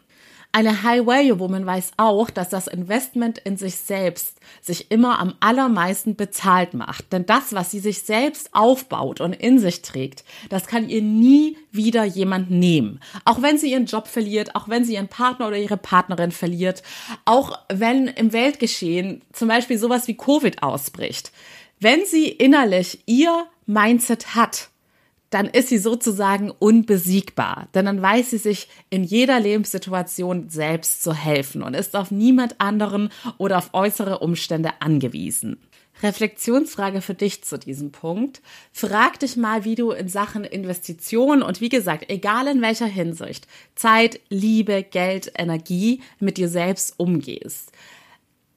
Eine 0.54 0.82
High-Value-Woman 0.82 1.64
weiß 1.64 1.92
auch, 1.96 2.28
dass 2.28 2.50
das 2.50 2.66
Investment 2.66 3.38
in 3.38 3.56
sich 3.56 3.76
selbst 3.76 4.36
sich 4.60 4.90
immer 4.90 5.18
am 5.18 5.32
allermeisten 5.40 6.14
bezahlt 6.14 6.74
macht. 6.74 7.10
Denn 7.10 7.24
das, 7.24 7.54
was 7.54 7.70
sie 7.70 7.78
sich 7.78 8.02
selbst 8.02 8.50
aufbaut 8.52 9.22
und 9.22 9.32
in 9.32 9.58
sich 9.58 9.80
trägt, 9.80 10.24
das 10.50 10.66
kann 10.66 10.90
ihr 10.90 11.00
nie 11.00 11.56
wieder 11.70 12.04
jemand 12.04 12.50
nehmen. 12.50 13.00
Auch 13.24 13.40
wenn 13.40 13.56
sie 13.56 13.72
ihren 13.72 13.86
Job 13.86 14.06
verliert, 14.08 14.54
auch 14.54 14.68
wenn 14.68 14.84
sie 14.84 14.92
ihren 14.92 15.08
Partner 15.08 15.48
oder 15.48 15.56
ihre 15.56 15.78
Partnerin 15.78 16.32
verliert, 16.32 16.82
auch 17.24 17.58
wenn 17.72 18.08
im 18.08 18.34
Weltgeschehen 18.34 19.22
zum 19.32 19.48
Beispiel 19.48 19.78
sowas 19.78 20.06
wie 20.06 20.18
Covid 20.18 20.62
ausbricht. 20.62 21.32
Wenn 21.80 22.04
sie 22.04 22.28
innerlich 22.28 23.02
ihr 23.06 23.46
Mindset 23.64 24.34
hat, 24.34 24.68
dann 25.32 25.46
ist 25.46 25.68
sie 25.68 25.78
sozusagen 25.78 26.50
unbesiegbar. 26.50 27.68
Denn 27.74 27.86
dann 27.86 28.02
weiß 28.02 28.30
sie 28.30 28.38
sich 28.38 28.68
in 28.90 29.02
jeder 29.02 29.40
Lebenssituation 29.40 30.50
selbst 30.50 31.02
zu 31.02 31.14
helfen 31.14 31.62
und 31.62 31.74
ist 31.74 31.96
auf 31.96 32.10
niemand 32.10 32.60
anderen 32.60 33.08
oder 33.38 33.56
auf 33.56 33.70
äußere 33.72 34.18
Umstände 34.18 34.70
angewiesen. 34.80 35.58
Reflexionsfrage 36.02 37.00
für 37.00 37.14
dich 37.14 37.44
zu 37.44 37.58
diesem 37.58 37.92
Punkt. 37.92 38.42
Frag 38.72 39.20
dich 39.20 39.36
mal, 39.36 39.64
wie 39.64 39.74
du 39.74 39.92
in 39.92 40.08
Sachen 40.08 40.44
Investitionen 40.44 41.42
und 41.42 41.62
wie 41.62 41.70
gesagt, 41.70 42.10
egal 42.10 42.46
in 42.48 42.60
welcher 42.60 42.86
Hinsicht, 42.86 43.46
Zeit, 43.74 44.20
Liebe, 44.28 44.82
Geld, 44.82 45.32
Energie 45.36 46.02
mit 46.18 46.36
dir 46.36 46.48
selbst 46.48 46.94
umgehst. 46.98 47.72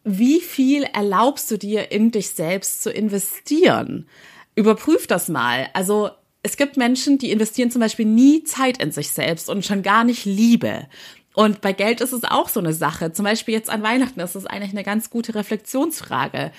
Wie 0.04 0.42
viel 0.42 0.84
erlaubst 0.84 1.50
du 1.52 1.58
dir 1.58 1.92
in 1.92 2.12
dich 2.12 2.32
selbst 2.32 2.84
zu 2.84 2.92
investieren? 2.92 4.08
Überprüf 4.56 5.08
das 5.08 5.30
mal. 5.30 5.70
Also 5.74 6.12
es 6.46 6.58
gibt 6.58 6.78
Menschen, 6.78 7.18
die 7.18 7.32
investieren 7.32 7.72
zum 7.72 7.82
Beispiel 7.82 8.06
nie 8.06 8.44
Zeit 8.44 8.78
in 8.78 8.92
sich 8.92 9.10
selbst 9.10 9.50
und 9.50 9.66
schon 9.66 9.82
gar 9.82 10.04
nicht 10.04 10.26
Liebe. 10.26 10.86
Und 11.34 11.60
bei 11.60 11.74
Geld 11.74 12.02
ist 12.02 12.14
es 12.14 12.24
auch 12.24 12.50
so 12.50 12.60
eine 12.60 12.72
Sache. 12.72 13.12
Zum 13.12 13.26
Beispiel 13.26 13.56
jetzt 13.56 13.72
an 13.72 13.82
Weihnachten 13.82 14.20
ist 14.20 14.36
es 14.36 14.46
eigentlich 14.46 14.72
eine 14.72 14.84
ganz 14.84 15.10
gute 15.10 15.34
Reflexionsfrage. 15.34 16.52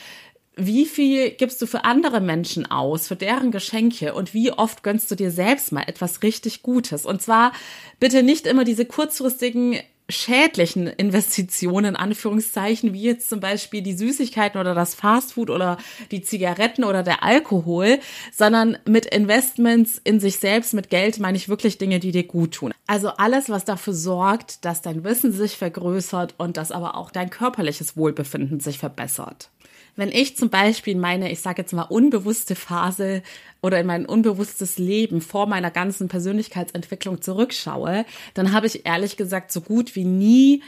Wie 0.57 0.87
viel 0.87 1.31
gibst 1.31 1.62
du 1.62 1.66
für 1.66 1.85
andere 1.85 2.21
Menschen 2.21 2.69
aus, 2.69 3.07
für 3.07 3.14
deren 3.14 3.52
Geschenke 3.52 4.12
und 4.12 4.35
wie 4.35 4.50
oft 4.50 4.83
gönnst 4.83 5.09
du 5.09 5.14
dir 5.14 5.31
selbst 5.31 5.71
mal 5.71 5.85
etwas 5.87 6.25
richtig 6.25 6.62
Gutes? 6.62 7.07
Und 7.07 7.23
zwar 7.23 7.52
bitte 8.00 8.25
nicht 8.25 8.45
immer 8.45 8.64
diese 8.64 8.87
kurzfristigen 8.87 9.78
schädlichen 10.08 10.86
Investitionen, 10.86 11.96
Anführungszeichen, 11.96 12.92
wie 12.92 13.02
jetzt 13.02 13.28
zum 13.28 13.40
Beispiel 13.40 13.82
die 13.82 13.94
Süßigkeiten 13.94 14.60
oder 14.60 14.75
das 14.75 14.94
Fastfood 14.94 15.50
oder 15.50 15.78
die 16.10 16.22
Zigaretten 16.22 16.84
oder 16.84 17.02
der 17.02 17.25
Alkohol, 17.25 17.98
sondern 18.32 18.78
mit 18.84 19.06
Investments 19.06 20.00
in 20.04 20.20
sich 20.20 20.36
selbst, 20.36 20.75
mit 20.75 20.90
Geld 20.90 21.18
meine 21.18 21.36
ich 21.36 21.48
wirklich 21.48 21.78
Dinge, 21.78 21.98
die 21.98 22.12
dir 22.12 22.25
gut 22.25 22.54
tun. 22.54 22.72
Also 22.86 23.08
alles, 23.08 23.50
was 23.50 23.64
dafür 23.64 23.94
sorgt, 23.94 24.64
dass 24.64 24.82
dein 24.82 25.02
Wissen 25.02 25.32
sich 25.32 25.56
vergrößert 25.56 26.34
und 26.38 26.56
dass 26.56 26.70
aber 26.70 26.96
auch 26.96 27.10
dein 27.10 27.30
körperliches 27.30 27.96
Wohlbefinden 27.96 28.60
sich 28.60 28.78
verbessert. 28.78 29.50
Wenn 29.97 30.11
ich 30.12 30.37
zum 30.37 30.50
Beispiel 30.50 30.93
in 30.93 31.00
meine, 31.00 31.33
ich 31.33 31.41
sage 31.41 31.62
jetzt 31.62 31.73
mal, 31.73 31.83
unbewusste 31.83 32.55
Phase 32.55 33.23
oder 33.62 33.81
in 33.81 33.87
mein 33.87 34.07
unbewusstes 34.07 34.79
Leben 34.79 35.23
vor 35.23 35.47
meiner 35.47 35.71
ganzen 35.71 36.09
Persönlichkeitsentwicklung 36.09 37.23
zurückschaue, 37.23 38.05
dann 38.35 38.53
habe 38.53 38.67
ich 38.67 38.87
ehrlich 38.87 39.17
gesagt 39.17 39.50
so 39.50 39.62
gut 39.62 39.97
wie 39.97 40.05
nie 40.05 40.62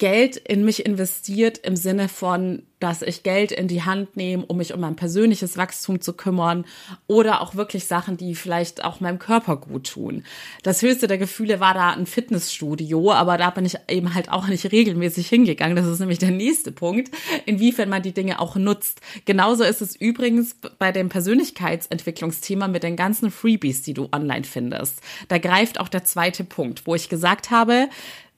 Geld 0.00 0.36
in 0.36 0.64
mich 0.64 0.86
investiert 0.86 1.58
im 1.58 1.76
Sinne 1.76 2.08
von, 2.08 2.62
dass 2.80 3.02
ich 3.02 3.22
Geld 3.22 3.52
in 3.52 3.68
die 3.68 3.82
Hand 3.82 4.16
nehme, 4.16 4.46
um 4.46 4.56
mich 4.56 4.72
um 4.72 4.80
mein 4.80 4.96
persönliches 4.96 5.58
Wachstum 5.58 6.00
zu 6.00 6.14
kümmern 6.14 6.64
oder 7.06 7.42
auch 7.42 7.54
wirklich 7.54 7.84
Sachen, 7.84 8.16
die 8.16 8.34
vielleicht 8.34 8.82
auch 8.82 9.00
meinem 9.00 9.18
Körper 9.18 9.58
gut 9.58 9.90
tun. 9.90 10.24
Das 10.62 10.80
höchste 10.80 11.06
der 11.06 11.18
Gefühle 11.18 11.60
war 11.60 11.74
da 11.74 11.90
ein 11.90 12.06
Fitnessstudio, 12.06 13.12
aber 13.12 13.36
da 13.36 13.50
bin 13.50 13.66
ich 13.66 13.76
eben 13.88 14.14
halt 14.14 14.30
auch 14.30 14.48
nicht 14.48 14.72
regelmäßig 14.72 15.28
hingegangen. 15.28 15.76
Das 15.76 15.86
ist 15.86 16.00
nämlich 16.00 16.18
der 16.18 16.30
nächste 16.30 16.72
Punkt, 16.72 17.10
inwiefern 17.44 17.90
man 17.90 18.02
die 18.02 18.14
Dinge 18.14 18.40
auch 18.40 18.56
nutzt. 18.56 19.02
Genauso 19.26 19.64
ist 19.64 19.82
es 19.82 19.94
übrigens 19.94 20.56
bei 20.78 20.92
dem 20.92 21.10
Persönlichkeitsentwicklungsthema 21.10 22.68
mit 22.68 22.84
den 22.84 22.96
ganzen 22.96 23.30
Freebies, 23.30 23.82
die 23.82 23.92
du 23.92 24.08
online 24.12 24.44
findest. 24.44 25.02
Da 25.28 25.36
greift 25.36 25.78
auch 25.78 25.88
der 25.88 26.04
zweite 26.04 26.44
Punkt, 26.44 26.86
wo 26.86 26.94
ich 26.94 27.10
gesagt 27.10 27.50
habe, 27.50 27.90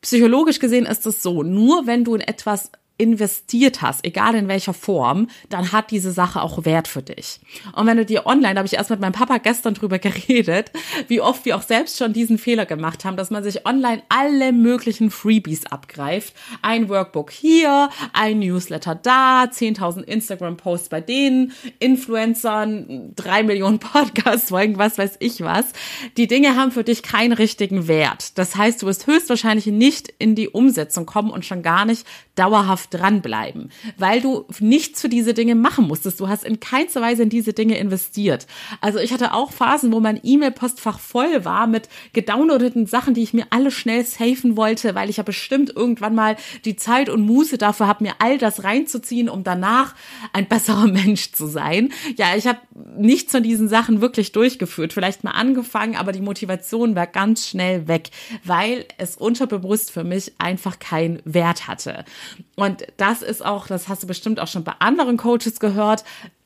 Psychologisch 0.03 0.59
gesehen 0.59 0.85
ist 0.85 1.07
es 1.07 1.23
so, 1.23 1.43
nur 1.43 1.87
wenn 1.87 2.05
du 2.05 2.17
in 2.17 2.21
etwas 2.21 2.73
investiert 2.99 3.83
hast, 3.83 4.05
egal 4.05 4.35
in 4.35 4.49
welcher 4.49 4.75
Form, 4.75 5.29
dann 5.49 5.73
hat 5.73 5.91
diese 5.91 6.13
Sache 6.13 6.43
auch 6.43 6.65
Wert 6.65 6.89
für 6.89 7.03
dich. 7.03 7.41
Und 7.75 7.87
wenn 7.87 7.97
du 7.97 8.05
dir 8.05 8.27
online, 8.27 8.55
da 8.55 8.59
habe 8.59 8.67
ich 8.67 8.75
erst 8.75 8.91
mit 8.91 9.01
meinem 9.01 9.13
Papa 9.13 9.39
gestern 9.39 9.75
drüber 9.75 9.99
geredet, 10.01 10.71
wie 11.09 11.21
oft 11.21 11.45
wir 11.45 11.57
auch 11.57 11.63
selbst 11.63 11.99
schon 11.99 12.13
diesen 12.13 12.39
Fehler 12.39 12.67
gemacht 12.67 13.05
haben, 13.05 13.17
dass 13.17 13.31
man 13.31 13.43
sich 13.43 13.67
online 13.67 14.03
alle 14.09 14.53
möglichen 14.53 15.11
Freebies 15.11 15.67
abgreift. 15.67 16.35
Ein 16.61 16.89
Workbook 16.89 17.31
hier, 17.31 17.89
ein 18.13 18.39
Newsletter 18.39 18.95
da, 18.95 19.45
10.000 19.45 20.03
Instagram-Posts 20.03 20.89
bei 20.89 21.01
denen, 21.01 21.53
Influencern, 21.79 23.13
drei 23.17 23.43
Millionen 23.43 23.79
Podcasts, 23.79 24.51
irgendwas 24.63 24.99
weiß 24.99 25.17
ich 25.19 25.41
was. 25.41 25.67
Die 26.17 26.27
Dinge 26.27 26.57
haben 26.57 26.71
für 26.71 26.85
dich 26.85 27.03
keinen 27.03 27.33
richtigen 27.33 27.89
Wert. 27.89 28.39
Das 28.39 28.57
heißt, 28.57 28.83
du 28.83 28.87
wirst 28.87 29.07
höchstwahrscheinlich 29.07 29.67
nicht 29.67 30.13
in 30.19 30.35
die 30.35 30.49
Umsetzung 30.49 31.07
kommen 31.07 31.31
und 31.31 31.45
schon 31.45 31.63
gar 31.63 31.85
nicht 31.85 32.07
dauerhaft 32.83 32.95
dranbleiben, 32.95 33.71
weil 33.97 34.21
du 34.21 34.47
nichts 34.61 35.01
für 35.01 35.09
diese 35.09 35.35
Dinge 35.35 35.55
machen 35.55 35.87
musstest. 35.87 36.21
Du 36.21 36.29
hast 36.29 36.45
in 36.45 36.61
keinster 36.61 37.01
Weise 37.01 37.23
in 37.23 37.29
diese 37.29 37.53
Dinge 37.53 37.79
investiert. 37.79 38.47
Also 38.81 38.99
ich 38.99 39.13
hatte 39.13 39.35
auch 39.35 39.53
Phasen, 39.53 39.93
wo 39.93 40.01
mein 40.01 40.21
E-Mail-Postfach 40.23 40.99
voll 40.99 41.45
war 41.45 41.67
mit 41.67 41.89
gedownloadeten 42.13 42.87
Sachen, 42.87 43.15
die 43.15 43.23
ich 43.23 43.35
mir 43.35 43.47
alle 43.51 43.71
schnell 43.71 44.05
safen 44.05 44.57
wollte, 44.57 44.95
weil 44.95 45.11
ich 45.11 45.19
ja 45.19 45.23
bestimmt 45.23 45.71
irgendwann 45.75 46.15
mal 46.15 46.37
die 46.65 46.77
Zeit 46.77 47.09
und 47.09 47.23
Muße 47.23 47.59
dafür 47.59 47.87
habe, 47.87 48.05
mir 48.05 48.15
all 48.19 48.39
das 48.39 48.65
reinzuziehen, 48.65 49.29
um 49.29 49.45
danach 49.45 49.95
ein 50.33 50.47
besserer 50.47 50.87
Mensch 50.93 51.33
zu 51.33 51.47
sein. 51.47 51.93
Ja, 52.17 52.37
ich 52.37 52.47
habe 52.47 52.61
nichts 52.97 53.33
von 53.33 53.43
diesen 53.43 53.69
Sachen 53.69 54.01
wirklich 54.01 54.33
durchgeführt. 54.33 54.93
Vielleicht 54.93 55.25
mal 55.25 55.33
angefangen, 55.33 55.97
aber 55.97 56.13
die 56.13 56.21
Motivation 56.21 56.95
war 56.95 57.07
ganz 57.07 57.49
schnell 57.49 57.89
weg, 57.89 58.11
weil 58.45 58.87
es 58.99 59.17
unterbewusst 59.17 59.91
für 59.91 60.05
mich 60.05 60.33
einfach 60.39 60.79
keinen 60.79 61.21
Wert 61.25 61.69
hatte. 61.69 62.05
Und 62.57 62.72
das 62.97 63.23
ist 63.23 63.45
auch, 63.45 63.67
das 63.67 63.89
hast 63.89 64.03
du 64.03 64.07
bestimmt 64.07 64.41
auch 64.41 64.49
schon 64.49 64.65
bei 64.65 64.75
anderen 64.79 65.17
Coaches 65.17 65.61
gehört, 65.61 66.05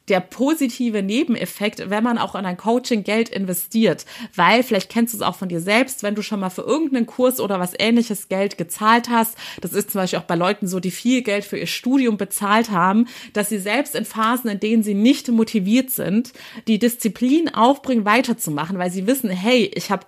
der 0.09 0.21
positive 0.21 1.03
Nebeneffekt, 1.03 1.91
wenn 1.91 2.05
man 2.05 2.19
auch 2.19 2.35
in 2.35 2.47
ein 2.47 2.57
Coaching 2.57 3.03
Geld 3.03 3.29
investiert, 3.29 4.07
weil 4.35 4.63
vielleicht 4.63 4.91
kennst 4.91 5.15
du 5.15 5.19
es 5.19 5.23
auch 5.23 5.35
von 5.35 5.49
dir 5.49 5.61
selbst, 5.61 6.03
wenn 6.03 6.15
du 6.15 6.23
schon 6.23 6.41
mal 6.41 6.51
für 6.51 6.63
irgendeinen 6.63 7.07
Kurs 7.07 7.41
oder 7.41 7.59
was 7.59 7.73
ähnliches 7.79 8.29
Geld 8.29 8.57
gezahlt 8.59 9.09
hast, 9.11 9.37
das 9.61 9.73
ist 9.73 9.91
zum 9.91 10.01
Beispiel 10.01 10.19
auch 10.19 10.25
bei 10.25 10.37
Leuten 10.37 10.69
so, 10.69 10.81
die 10.81 10.91
viel 10.91 11.23
Geld 11.23 11.45
für 11.45 11.59
ihr 11.59 11.67
Studium 11.67 12.17
bezahlt 12.17 12.71
haben, 12.71 13.09
dass 13.33 13.49
sie 13.49 13.59
selbst 13.59 13.95
in 13.95 14.05
Phasen, 14.05 14.51
in 14.51 14.61
denen 14.61 14.83
sie 14.83 14.95
nicht 14.95 15.29
motiviert 15.29 15.91
sind, 15.91 16.33
die 16.69 16.79
Disziplin 16.79 17.53
aufbringen, 17.53 18.05
weiterzumachen, 18.05 18.79
weil 18.79 18.91
sie 18.91 19.07
wissen, 19.07 19.31
hey, 19.31 19.71
ich 19.75 19.91
habe 19.91 20.07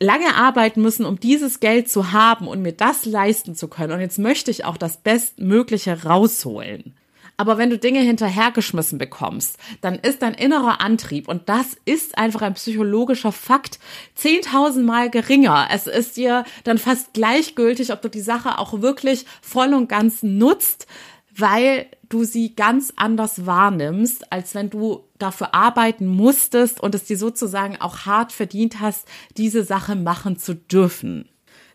lange 0.00 0.34
arbeiten 0.34 0.82
müssen, 0.82 1.04
um 1.04 1.18
dieses 1.18 1.60
Geld 1.60 1.90
zu 1.90 2.12
haben 2.12 2.46
und 2.46 2.62
mir 2.62 2.72
das 2.72 3.04
leisten 3.04 3.54
zu 3.54 3.68
können. 3.68 3.92
Und 3.92 4.00
jetzt 4.00 4.18
möchte 4.18 4.50
ich 4.50 4.64
auch 4.64 4.76
das 4.76 4.98
Bestmögliche 4.98 6.04
rausholen. 6.04 6.94
Aber 7.40 7.56
wenn 7.56 7.70
du 7.70 7.78
Dinge 7.78 8.00
hinterhergeschmissen 8.00 8.98
bekommst, 8.98 9.58
dann 9.80 9.94
ist 9.94 10.22
dein 10.22 10.34
innerer 10.34 10.80
Antrieb, 10.80 11.28
und 11.28 11.48
das 11.48 11.76
ist 11.84 12.18
einfach 12.18 12.42
ein 12.42 12.54
psychologischer 12.54 13.30
Fakt, 13.30 13.78
10.000 14.18 14.82
Mal 14.82 15.08
geringer. 15.08 15.68
Es 15.70 15.86
ist 15.86 16.16
dir 16.16 16.44
dann 16.64 16.78
fast 16.78 17.12
gleichgültig, 17.12 17.92
ob 17.92 18.02
du 18.02 18.10
die 18.10 18.20
Sache 18.20 18.58
auch 18.58 18.82
wirklich 18.82 19.24
voll 19.40 19.72
und 19.72 19.88
ganz 19.88 20.24
nutzt, 20.24 20.88
weil 21.32 21.86
du 22.08 22.24
sie 22.24 22.54
ganz 22.54 22.92
anders 22.96 23.46
wahrnimmst, 23.46 24.32
als 24.32 24.54
wenn 24.54 24.70
du 24.70 25.04
dafür 25.18 25.54
arbeiten 25.54 26.06
musstest 26.06 26.80
und 26.80 26.94
es 26.94 27.04
dir 27.04 27.18
sozusagen 27.18 27.80
auch 27.80 28.06
hart 28.06 28.32
verdient 28.32 28.80
hast, 28.80 29.06
diese 29.36 29.64
Sache 29.64 29.96
machen 29.96 30.38
zu 30.38 30.54
dürfen. 30.54 31.28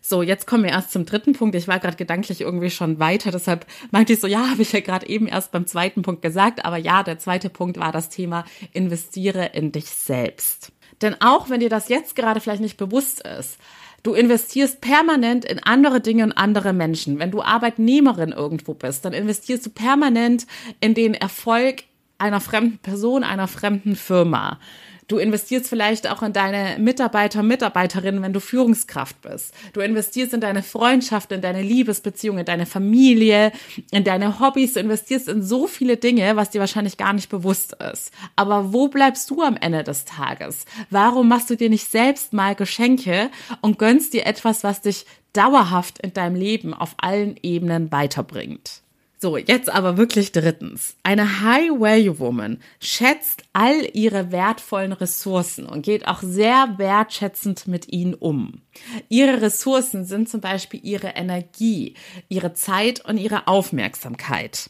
So, 0.06 0.22
jetzt 0.22 0.46
kommen 0.46 0.64
wir 0.64 0.70
erst 0.70 0.92
zum 0.92 1.06
dritten 1.06 1.32
Punkt. 1.32 1.54
Ich 1.54 1.66
war 1.66 1.78
gerade 1.78 1.96
gedanklich 1.96 2.42
irgendwie 2.42 2.70
schon 2.70 2.98
weiter, 2.98 3.30
deshalb 3.30 3.66
meinte 3.90 4.12
ich 4.12 4.20
so, 4.20 4.26
ja, 4.26 4.50
habe 4.50 4.60
ich 4.60 4.72
ja 4.72 4.80
gerade 4.80 5.08
eben 5.08 5.26
erst 5.26 5.50
beim 5.50 5.66
zweiten 5.66 6.02
Punkt 6.02 6.20
gesagt, 6.20 6.64
aber 6.66 6.76
ja, 6.76 7.02
der 7.02 7.18
zweite 7.18 7.48
Punkt 7.48 7.78
war 7.78 7.90
das 7.90 8.10
Thema 8.10 8.44
investiere 8.72 9.46
in 9.54 9.72
dich 9.72 9.86
selbst. 9.86 10.72
Denn 11.00 11.16
auch 11.20 11.48
wenn 11.48 11.60
dir 11.60 11.70
das 11.70 11.88
jetzt 11.88 12.16
gerade 12.16 12.40
vielleicht 12.40 12.60
nicht 12.60 12.76
bewusst 12.76 13.26
ist, 13.26 13.56
Du 14.04 14.12
investierst 14.12 14.82
permanent 14.82 15.46
in 15.46 15.62
andere 15.62 16.00
Dinge 16.00 16.24
und 16.24 16.32
andere 16.32 16.74
Menschen. 16.74 17.18
Wenn 17.18 17.30
du 17.30 17.42
Arbeitnehmerin 17.42 18.32
irgendwo 18.32 18.74
bist, 18.74 19.06
dann 19.06 19.14
investierst 19.14 19.64
du 19.64 19.70
permanent 19.70 20.46
in 20.80 20.92
den 20.92 21.14
Erfolg 21.14 21.84
einer 22.18 22.40
fremden 22.40 22.78
Person, 22.78 23.24
einer 23.24 23.48
fremden 23.48 23.96
Firma. 23.96 24.60
Du 25.08 25.18
investierst 25.18 25.68
vielleicht 25.68 26.08
auch 26.10 26.22
in 26.22 26.32
deine 26.32 26.78
Mitarbeiter, 26.78 27.42
Mitarbeiterinnen, 27.42 28.22
wenn 28.22 28.32
du 28.32 28.40
Führungskraft 28.40 29.20
bist. 29.22 29.54
Du 29.72 29.80
investierst 29.80 30.32
in 30.32 30.40
deine 30.40 30.62
Freundschaft, 30.62 31.32
in 31.32 31.40
deine 31.40 31.62
Liebesbeziehung, 31.62 32.38
in 32.38 32.44
deine 32.44 32.66
Familie, 32.66 33.52
in 33.90 34.04
deine 34.04 34.40
Hobbys. 34.40 34.74
Du 34.74 34.80
investierst 34.80 35.28
in 35.28 35.42
so 35.42 35.66
viele 35.66 35.96
Dinge, 35.96 36.36
was 36.36 36.50
dir 36.50 36.60
wahrscheinlich 36.60 36.96
gar 36.96 37.12
nicht 37.12 37.28
bewusst 37.28 37.76
ist. 37.92 38.12
Aber 38.36 38.72
wo 38.72 38.88
bleibst 38.88 39.30
du 39.30 39.42
am 39.42 39.56
Ende 39.56 39.84
des 39.84 40.04
Tages? 40.04 40.64
Warum 40.90 41.28
machst 41.28 41.50
du 41.50 41.56
dir 41.56 41.70
nicht 41.70 41.90
selbst 41.90 42.32
mal 42.32 42.54
Geschenke 42.54 43.30
und 43.60 43.78
gönnst 43.78 44.14
dir 44.14 44.26
etwas, 44.26 44.64
was 44.64 44.80
dich 44.80 45.06
dauerhaft 45.32 45.98
in 45.98 46.14
deinem 46.14 46.36
Leben 46.36 46.72
auf 46.72 46.94
allen 46.98 47.36
Ebenen 47.42 47.92
weiterbringt? 47.92 48.83
So, 49.24 49.38
jetzt 49.38 49.70
aber 49.70 49.96
wirklich 49.96 50.32
drittens. 50.32 50.96
Eine 51.02 51.40
High-Value-Woman 51.40 52.58
schätzt 52.78 53.42
all 53.54 53.88
ihre 53.94 54.32
wertvollen 54.32 54.92
Ressourcen 54.92 55.64
und 55.64 55.80
geht 55.80 56.06
auch 56.06 56.20
sehr 56.20 56.74
wertschätzend 56.76 57.66
mit 57.66 57.90
ihnen 57.90 58.12
um. 58.12 58.60
Ihre 59.08 59.40
Ressourcen 59.40 60.04
sind 60.04 60.28
zum 60.28 60.42
Beispiel 60.42 60.80
ihre 60.82 61.06
Energie, 61.16 61.94
ihre 62.28 62.52
Zeit 62.52 63.02
und 63.02 63.16
ihre 63.16 63.48
Aufmerksamkeit. 63.48 64.68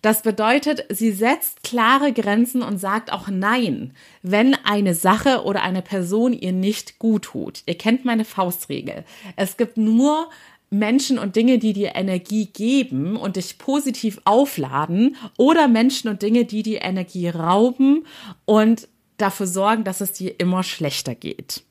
Das 0.00 0.20
bedeutet, 0.20 0.84
sie 0.90 1.12
setzt 1.12 1.62
klare 1.62 2.12
Grenzen 2.14 2.62
und 2.62 2.78
sagt 2.78 3.12
auch 3.12 3.28
Nein, 3.28 3.92
wenn 4.22 4.54
eine 4.64 4.94
Sache 4.94 5.44
oder 5.44 5.62
eine 5.62 5.80
Person 5.82 6.32
ihr 6.32 6.52
nicht 6.52 6.98
gut 6.98 7.24
tut. 7.24 7.62
Ihr 7.64 7.76
kennt 7.76 8.06
meine 8.06 8.24
Faustregel. 8.24 9.04
Es 9.36 9.58
gibt 9.58 9.76
nur 9.76 10.30
Menschen 10.70 11.18
und 11.18 11.36
Dinge, 11.36 11.58
die 11.58 11.72
dir 11.72 11.94
Energie 11.94 12.46
geben 12.46 13.16
und 13.16 13.36
dich 13.36 13.58
positiv 13.58 14.20
aufladen 14.24 15.16
oder 15.36 15.68
Menschen 15.68 16.08
und 16.08 16.22
Dinge, 16.22 16.44
die 16.44 16.62
dir 16.62 16.82
Energie 16.82 17.28
rauben 17.28 18.06
und 18.44 18.88
dafür 19.16 19.46
sorgen, 19.46 19.84
dass 19.84 20.00
es 20.00 20.12
dir 20.12 20.34
immer 20.38 20.62
schlechter 20.62 21.14
geht. 21.14 21.62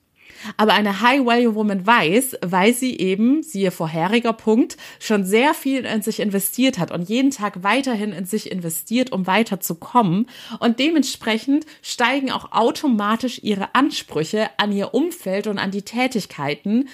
Aber 0.58 0.74
eine 0.74 1.02
High-Value-Woman 1.02 1.86
weiß, 1.88 2.38
weil 2.42 2.74
sie 2.74 2.98
eben, 2.98 3.44
siehe 3.44 3.72
vorheriger 3.72 4.34
Punkt, 4.34 4.78
schon 5.00 5.24
sehr 5.24 5.54
viel 5.54 5.86
in 5.86 6.02
sich 6.02 6.20
investiert 6.20 6.80
hat 6.80 6.92
und 6.92 7.08
jeden 7.08 7.32
Tag 7.32 7.64
weiterhin 7.64 8.12
in 8.12 8.26
sich 8.26 8.52
investiert, 8.52 9.12
um 9.12 9.26
weiterzukommen. 9.26 10.28
Und 10.60 10.80
dementsprechend 10.80 11.66
steigen 11.82 12.32
auch 12.32 12.52
automatisch 12.52 13.40
ihre 13.44 13.74
Ansprüche 13.74 14.50
an 14.58 14.72
ihr 14.72 14.94
Umfeld 14.94 15.48
und 15.48 15.60
an 15.60 15.72
die 15.72 15.84
Tätigkeiten, 15.84 16.90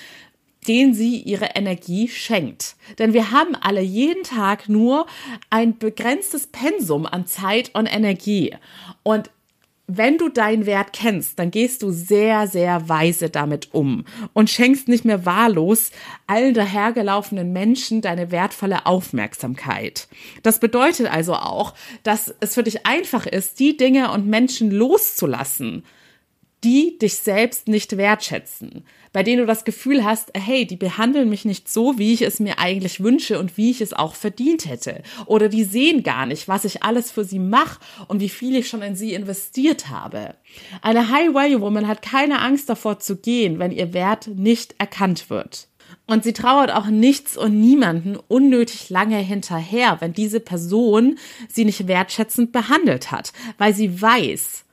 den 0.70 0.94
sie 0.94 1.18
ihre 1.18 1.50
Energie 1.56 2.08
schenkt. 2.08 2.76
Denn 3.00 3.12
wir 3.12 3.32
haben 3.32 3.56
alle 3.56 3.82
jeden 3.82 4.24
Tag 4.24 4.70
nur 4.70 5.08
ein 5.50 5.78
begrenztes 5.80 6.48
Pensum 6.48 7.08
an 7.08 7.26
Zeit 7.26 7.72
und 7.74 7.88
Energie. 7.88 8.56
Und 9.02 9.32
wenn 9.92 10.20
du 10.20 10.30
deinen 10.30 10.68
Wert 10.68 10.94
kennst, 10.94 11.40
dann 11.40 11.50
gehst 11.50 11.82
du 11.82 11.90
sehr, 11.90 12.48
sehr 12.48 12.88
weise 12.88 13.32
damit 13.32 13.74
um 13.74 14.06
und 14.34 14.52
schenkst 14.52 14.88
nicht 14.88 15.04
mehr 15.04 15.26
wahllos 15.26 15.90
allen 16.28 16.54
dahergelaufenen 16.54 17.52
Menschen 17.52 18.02
deine 18.02 18.30
wertvolle 18.30 18.86
Aufmerksamkeit. 18.86 20.08
Das 20.44 20.60
bedeutet 20.60 21.12
also 21.12 21.34
auch, 21.34 21.74
dass 22.04 22.32
es 22.40 22.54
für 22.54 22.62
dich 22.62 22.86
einfach 22.86 23.26
ist, 23.26 23.60
die 23.60 23.76
Dinge 23.76 24.12
und 24.12 24.28
Menschen 24.28 24.70
loszulassen, 24.70 25.84
die 26.64 27.00
dich 27.00 27.16
selbst 27.16 27.68
nicht 27.68 27.98
wertschätzen, 27.98 28.86
bei 29.12 29.24
denen 29.24 29.42
du 29.42 29.46
das 29.46 29.66
Gefühl 29.66 30.04
hast, 30.04 30.32
hey, 30.36 30.66
die 30.66 30.76
behandeln 30.76 31.30
mich 31.30 31.46
nicht 31.46 31.70
so, 31.70 31.98
wie 31.98 32.14
ich 32.14 32.22
es 32.22 32.40
mir 32.40 32.60
eigentlich 32.60 33.04
wünsche 33.04 33.40
und 33.40 33.58
wie 33.58 33.72
ich 33.72 33.82
es 33.82 33.94
auch 33.94 34.16
verdient 34.16 34.66
hätte. 34.66 35.02
Oder 35.26 35.50
die 35.50 35.64
sehen 35.64 36.04
gar 36.04 36.26
nicht, 36.26 36.48
was 36.48 36.66
ich 36.66 36.84
alles 36.84 37.12
für 37.12 37.24
sie 37.24 37.40
mache 37.40 37.80
und 38.08 38.20
wie 38.20 38.30
viel 38.30 38.56
ich 38.56 38.68
schon 38.68 38.82
in 38.82 38.96
sie 38.96 39.14
investiert 39.14 39.90
habe. 39.90 40.36
Eine 40.82 41.10
High-Value-Woman 41.10 41.88
hat 41.88 42.02
keine 42.02 42.40
Angst 42.42 42.70
davor 42.70 43.00
zu 43.00 43.18
gehen, 43.18 43.60
wenn 43.60 43.72
ihr 43.72 43.94
Wert 43.94 44.28
nicht 44.28 44.76
erkannt 44.78 45.30
wird. 45.30 45.68
Und 46.06 46.24
sie 46.24 46.34
trauert 46.34 46.72
auch 46.72 46.88
nichts 46.88 47.38
und 47.38 47.60
niemanden 47.60 48.18
unnötig 48.28 48.90
lange 48.90 49.18
hinterher, 49.18 49.98
wenn 50.02 50.14
diese 50.14 50.40
Person 50.40 51.18
sie 51.48 51.66
nicht 51.66 51.88
wertschätzend 51.88 52.52
behandelt 52.52 53.12
hat, 53.12 53.34
weil 53.58 53.74
sie 53.74 54.02
weiß, 54.02 54.66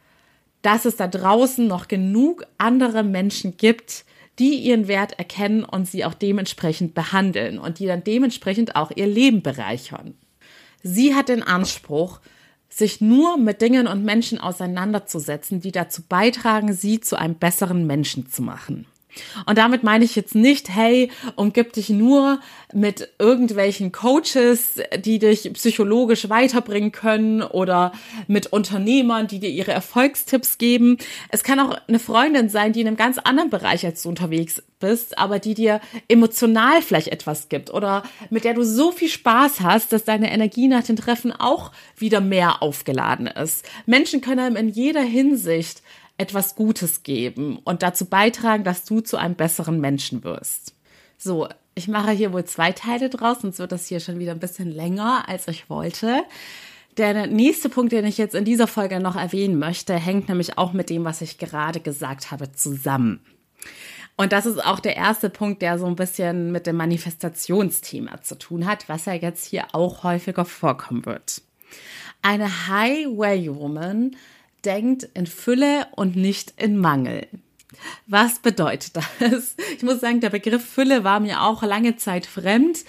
dass 0.62 0.84
es 0.84 0.96
da 0.96 1.06
draußen 1.06 1.66
noch 1.66 1.88
genug 1.88 2.44
andere 2.58 3.02
Menschen 3.02 3.56
gibt, 3.56 4.04
die 4.38 4.56
ihren 4.56 4.88
Wert 4.88 5.18
erkennen 5.18 5.64
und 5.64 5.86
sie 5.86 6.04
auch 6.04 6.14
dementsprechend 6.14 6.94
behandeln 6.94 7.58
und 7.58 7.78
die 7.78 7.86
dann 7.86 8.04
dementsprechend 8.04 8.76
auch 8.76 8.90
ihr 8.94 9.06
Leben 9.06 9.42
bereichern. 9.42 10.14
Sie 10.82 11.14
hat 11.14 11.28
den 11.28 11.42
Anspruch, 11.42 12.20
sich 12.68 13.00
nur 13.00 13.38
mit 13.38 13.62
Dingen 13.62 13.86
und 13.86 14.04
Menschen 14.04 14.38
auseinanderzusetzen, 14.38 15.60
die 15.60 15.72
dazu 15.72 16.02
beitragen, 16.02 16.72
sie 16.72 17.00
zu 17.00 17.18
einem 17.18 17.36
besseren 17.36 17.86
Menschen 17.86 18.28
zu 18.28 18.42
machen. 18.42 18.86
Und 19.46 19.58
damit 19.58 19.82
meine 19.82 20.04
ich 20.04 20.16
jetzt 20.16 20.34
nicht, 20.34 20.68
hey, 20.68 21.10
umgib 21.34 21.72
dich 21.72 21.90
nur 21.90 22.40
mit 22.72 23.08
irgendwelchen 23.18 23.92
Coaches, 23.92 24.80
die 24.98 25.18
dich 25.18 25.52
psychologisch 25.52 26.28
weiterbringen 26.28 26.92
können 26.92 27.42
oder 27.42 27.92
mit 28.26 28.48
Unternehmern, 28.48 29.26
die 29.26 29.38
dir 29.38 29.50
ihre 29.50 29.72
Erfolgstipps 29.72 30.58
geben. 30.58 30.98
Es 31.30 31.44
kann 31.44 31.60
auch 31.60 31.78
eine 31.88 31.98
Freundin 31.98 32.48
sein, 32.48 32.72
die 32.72 32.80
in 32.80 32.86
einem 32.86 32.96
ganz 32.96 33.18
anderen 33.18 33.50
Bereich 33.50 33.84
als 33.86 34.02
du 34.02 34.08
unterwegs 34.08 34.62
bist, 34.78 35.18
aber 35.18 35.38
die 35.38 35.54
dir 35.54 35.80
emotional 36.08 36.82
vielleicht 36.82 37.08
etwas 37.08 37.48
gibt 37.48 37.72
oder 37.72 38.02
mit 38.30 38.44
der 38.44 38.54
du 38.54 38.62
so 38.62 38.92
viel 38.92 39.08
Spaß 39.08 39.60
hast, 39.60 39.92
dass 39.92 40.04
deine 40.04 40.30
Energie 40.30 40.68
nach 40.68 40.82
den 40.84 40.96
Treffen 40.96 41.32
auch 41.32 41.72
wieder 41.96 42.20
mehr 42.20 42.62
aufgeladen 42.62 43.26
ist. 43.26 43.64
Menschen 43.86 44.20
können 44.20 44.56
in 44.56 44.68
jeder 44.68 45.02
Hinsicht 45.02 45.82
etwas 46.18 46.54
Gutes 46.54 47.02
geben 47.02 47.58
und 47.64 47.82
dazu 47.82 48.06
beitragen, 48.06 48.64
dass 48.64 48.84
du 48.84 49.00
zu 49.00 49.16
einem 49.16 49.34
besseren 49.34 49.80
Menschen 49.80 50.24
wirst. 50.24 50.74
So, 51.18 51.48
ich 51.74 51.88
mache 51.88 52.10
hier 52.10 52.32
wohl 52.32 52.44
zwei 52.44 52.72
Teile 52.72 53.10
draus, 53.10 53.42
sonst 53.42 53.58
wird 53.58 53.72
das 53.72 53.86
hier 53.86 54.00
schon 54.00 54.18
wieder 54.18 54.32
ein 54.32 54.40
bisschen 54.40 54.70
länger, 54.70 55.28
als 55.28 55.46
ich 55.48 55.68
wollte. 55.68 56.22
Der 56.96 57.26
nächste 57.26 57.68
Punkt, 57.68 57.92
den 57.92 58.06
ich 58.06 58.16
jetzt 58.16 58.34
in 58.34 58.46
dieser 58.46 58.66
Folge 58.66 59.00
noch 59.00 59.16
erwähnen 59.16 59.58
möchte, 59.58 59.94
hängt 59.94 60.28
nämlich 60.28 60.56
auch 60.56 60.72
mit 60.72 60.88
dem, 60.88 61.04
was 61.04 61.20
ich 61.20 61.36
gerade 61.36 61.80
gesagt 61.80 62.30
habe, 62.30 62.52
zusammen. 62.52 63.20
Und 64.16 64.32
das 64.32 64.46
ist 64.46 64.64
auch 64.64 64.80
der 64.80 64.96
erste 64.96 65.28
Punkt, 65.28 65.60
der 65.60 65.78
so 65.78 65.84
ein 65.84 65.96
bisschen 65.96 66.50
mit 66.50 66.66
dem 66.66 66.76
Manifestationsthema 66.76 68.22
zu 68.22 68.38
tun 68.38 68.66
hat, 68.66 68.88
was 68.88 69.04
ja 69.04 69.12
jetzt 69.12 69.44
hier 69.44 69.66
auch 69.72 70.04
häufiger 70.04 70.46
vorkommen 70.46 71.04
wird. 71.04 71.42
Eine 72.22 72.68
High-Value-Woman 72.68 74.16
denkt 74.66 75.04
in 75.14 75.26
Fülle 75.26 75.86
und 75.96 76.16
nicht 76.16 76.60
in 76.60 76.76
Mangel. 76.76 77.26
Was 78.06 78.40
bedeutet 78.40 78.96
das? 78.96 79.56
Ich 79.76 79.82
muss 79.82 80.00
sagen, 80.00 80.20
der 80.20 80.30
Begriff 80.30 80.64
Fülle 80.64 81.04
war 81.04 81.20
mir 81.20 81.42
auch 81.42 81.62
lange 81.62 81.96
Zeit 81.96 82.26
fremd. 82.26 82.84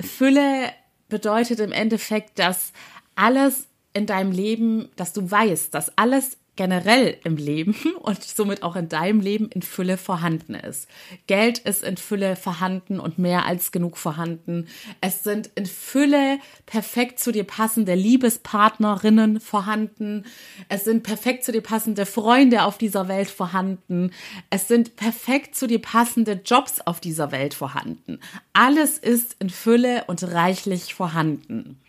Fülle 0.00 0.70
bedeutet 1.08 1.60
im 1.60 1.72
Endeffekt, 1.72 2.38
dass 2.38 2.72
alles 3.14 3.68
in 3.92 4.06
deinem 4.06 4.32
Leben, 4.32 4.88
dass 4.96 5.12
du 5.12 5.30
weißt, 5.30 5.74
dass 5.74 5.96
alles 5.96 6.38
generell 6.56 7.16
im 7.24 7.36
Leben 7.36 7.74
und 8.00 8.22
somit 8.22 8.62
auch 8.62 8.76
in 8.76 8.88
deinem 8.88 9.20
Leben 9.20 9.48
in 9.48 9.62
Fülle 9.62 9.96
vorhanden 9.96 10.54
ist. 10.54 10.88
Geld 11.26 11.58
ist 11.58 11.82
in 11.82 11.96
Fülle 11.96 12.36
vorhanden 12.36 13.00
und 13.00 13.18
mehr 13.18 13.46
als 13.46 13.72
genug 13.72 13.96
vorhanden. 13.96 14.68
Es 15.00 15.22
sind 15.22 15.50
in 15.54 15.66
Fülle 15.66 16.38
perfekt 16.66 17.18
zu 17.20 17.32
dir 17.32 17.44
passende 17.44 17.94
Liebespartnerinnen 17.94 19.40
vorhanden. 19.40 20.24
Es 20.68 20.84
sind 20.84 21.02
perfekt 21.02 21.44
zu 21.44 21.52
dir 21.52 21.62
passende 21.62 22.06
Freunde 22.06 22.64
auf 22.64 22.76
dieser 22.76 23.08
Welt 23.08 23.30
vorhanden. 23.30 24.10
Es 24.50 24.68
sind 24.68 24.96
perfekt 24.96 25.54
zu 25.54 25.66
dir 25.66 25.80
passende 25.80 26.40
Jobs 26.44 26.80
auf 26.80 27.00
dieser 27.00 27.32
Welt 27.32 27.54
vorhanden. 27.54 28.20
Alles 28.52 28.98
ist 28.98 29.36
in 29.38 29.50
Fülle 29.50 30.04
und 30.06 30.22
reichlich 30.22 30.94
vorhanden. 30.94 31.80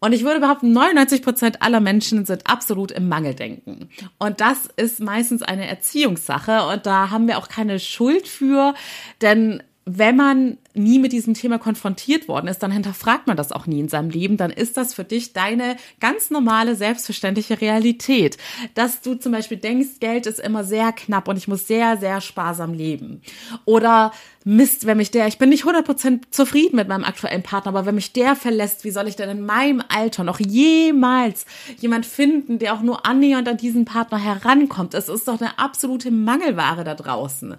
Und 0.00 0.12
ich 0.12 0.22
würde 0.24 0.40
behaupten, 0.40 0.72
99 0.72 1.22
Prozent 1.22 1.62
aller 1.62 1.80
Menschen 1.80 2.24
sind 2.24 2.46
absolut 2.46 2.92
im 2.92 3.08
Mangeldenken. 3.08 3.90
Und 4.18 4.40
das 4.40 4.66
ist 4.76 5.00
meistens 5.00 5.42
eine 5.42 5.66
Erziehungssache 5.66 6.66
und 6.66 6.86
da 6.86 7.10
haben 7.10 7.26
wir 7.26 7.38
auch 7.38 7.48
keine 7.48 7.80
Schuld 7.80 8.28
für, 8.28 8.74
denn 9.22 9.62
wenn 9.90 10.16
man 10.16 10.58
nie 10.74 10.98
mit 10.98 11.12
diesem 11.12 11.32
Thema 11.32 11.58
konfrontiert 11.58 12.28
worden 12.28 12.46
ist, 12.46 12.58
dann 12.62 12.70
hinterfragt 12.70 13.26
man 13.26 13.38
das 13.38 13.52
auch 13.52 13.66
nie 13.66 13.80
in 13.80 13.88
seinem 13.88 14.10
Leben. 14.10 14.36
Dann 14.36 14.50
ist 14.50 14.76
das 14.76 14.92
für 14.92 15.02
dich 15.02 15.32
deine 15.32 15.76
ganz 15.98 16.30
normale, 16.30 16.76
selbstverständliche 16.76 17.60
Realität. 17.62 18.36
Dass 18.74 19.00
du 19.00 19.14
zum 19.14 19.32
Beispiel 19.32 19.56
denkst, 19.56 19.98
Geld 20.00 20.26
ist 20.26 20.40
immer 20.40 20.62
sehr 20.62 20.92
knapp 20.92 21.26
und 21.26 21.38
ich 21.38 21.48
muss 21.48 21.66
sehr, 21.66 21.96
sehr 21.96 22.20
sparsam 22.20 22.74
leben. 22.74 23.22
Oder 23.64 24.12
Mist, 24.44 24.86
wenn 24.86 24.98
mich 24.98 25.10
der, 25.10 25.26
ich 25.26 25.38
bin 25.38 25.48
nicht 25.48 25.64
100% 25.64 26.20
zufrieden 26.30 26.76
mit 26.76 26.88
meinem 26.88 27.04
aktuellen 27.04 27.42
Partner, 27.42 27.70
aber 27.70 27.86
wenn 27.86 27.94
mich 27.94 28.12
der 28.12 28.36
verlässt, 28.36 28.84
wie 28.84 28.90
soll 28.90 29.08
ich 29.08 29.16
denn 29.16 29.30
in 29.30 29.44
meinem 29.44 29.82
Alter 29.88 30.22
noch 30.22 30.38
jemals 30.38 31.46
jemand 31.78 32.04
finden, 32.04 32.58
der 32.58 32.74
auch 32.74 32.82
nur 32.82 33.06
annähernd 33.06 33.48
an 33.48 33.56
diesen 33.56 33.86
Partner 33.86 34.18
herankommt? 34.18 34.92
Es 34.92 35.08
ist 35.08 35.28
doch 35.28 35.40
eine 35.40 35.58
absolute 35.58 36.10
Mangelware 36.10 36.84
da 36.84 36.94
draußen. 36.94 37.56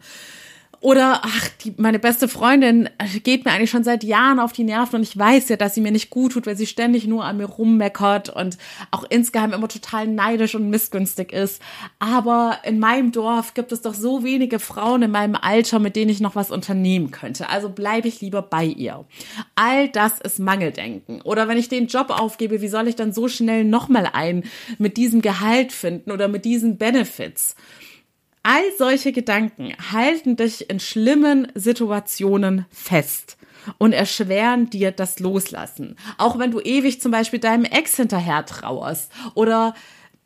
Oder, 0.81 1.21
ach, 1.23 1.49
die, 1.63 1.73
meine 1.75 1.99
beste 1.99 2.29
Freundin 2.29 2.89
geht 3.23 3.43
mir 3.43 3.51
eigentlich 3.51 3.69
schon 3.69 3.83
seit 3.83 4.03
Jahren 4.05 4.39
auf 4.39 4.53
die 4.53 4.63
Nerven 4.63 4.97
und 4.97 5.03
ich 5.03 5.17
weiß 5.17 5.49
ja, 5.49 5.57
dass 5.57 5.75
sie 5.75 5.81
mir 5.81 5.91
nicht 5.91 6.09
gut 6.09 6.31
tut, 6.31 6.45
weil 6.45 6.55
sie 6.55 6.67
ständig 6.67 7.05
nur 7.05 7.25
an 7.25 7.35
mir 7.37 7.47
rummeckert 7.47 8.29
und 8.29 8.57
auch 8.91 9.03
insgeheim 9.09 9.51
immer 9.51 9.67
total 9.67 10.07
neidisch 10.07 10.55
und 10.55 10.69
missgünstig 10.69 11.33
ist. 11.33 11.61
Aber 11.99 12.59
in 12.63 12.79
meinem 12.79 13.11
Dorf 13.11 13.53
gibt 13.55 13.73
es 13.73 13.81
doch 13.81 13.93
so 13.93 14.23
wenige 14.23 14.59
Frauen 14.59 15.01
in 15.01 15.11
meinem 15.11 15.35
Alter, 15.35 15.79
mit 15.79 15.97
denen 15.97 16.11
ich 16.11 16.21
noch 16.21 16.35
was 16.35 16.49
unternehmen 16.49 17.11
könnte. 17.11 17.49
Also 17.49 17.67
bleibe 17.67 18.07
ich 18.07 18.21
lieber 18.21 18.41
bei 18.41 18.63
ihr. 18.63 19.03
All 19.55 19.89
das 19.89 20.21
ist 20.21 20.39
Mangeldenken. 20.39 21.21
Oder 21.23 21.49
wenn 21.49 21.57
ich 21.57 21.67
den 21.67 21.87
Job 21.87 22.09
aufgebe, 22.09 22.61
wie 22.61 22.69
soll 22.69 22.87
ich 22.87 22.95
dann 22.95 23.11
so 23.11 23.27
schnell 23.27 23.65
nochmal 23.65 24.09
einen 24.13 24.45
mit 24.77 24.95
diesem 24.95 25.21
Gehalt 25.21 25.73
finden 25.73 26.11
oder 26.11 26.29
mit 26.29 26.45
diesen 26.45 26.77
Benefits? 26.77 27.57
All 28.43 28.63
solche 28.77 29.11
Gedanken 29.11 29.73
halten 29.91 30.35
dich 30.35 30.69
in 30.69 30.79
schlimmen 30.79 31.51
Situationen 31.55 32.65
fest 32.71 33.37
und 33.77 33.93
erschweren 33.93 34.69
dir 34.69 34.91
das 34.91 35.19
Loslassen. 35.19 35.97
Auch 36.17 36.39
wenn 36.39 36.51
du 36.51 36.59
ewig 36.59 37.01
zum 37.01 37.11
Beispiel 37.11 37.39
deinem 37.39 37.65
Ex 37.65 37.95
hinterher 37.97 38.45
trauerst 38.45 39.11
oder 39.35 39.75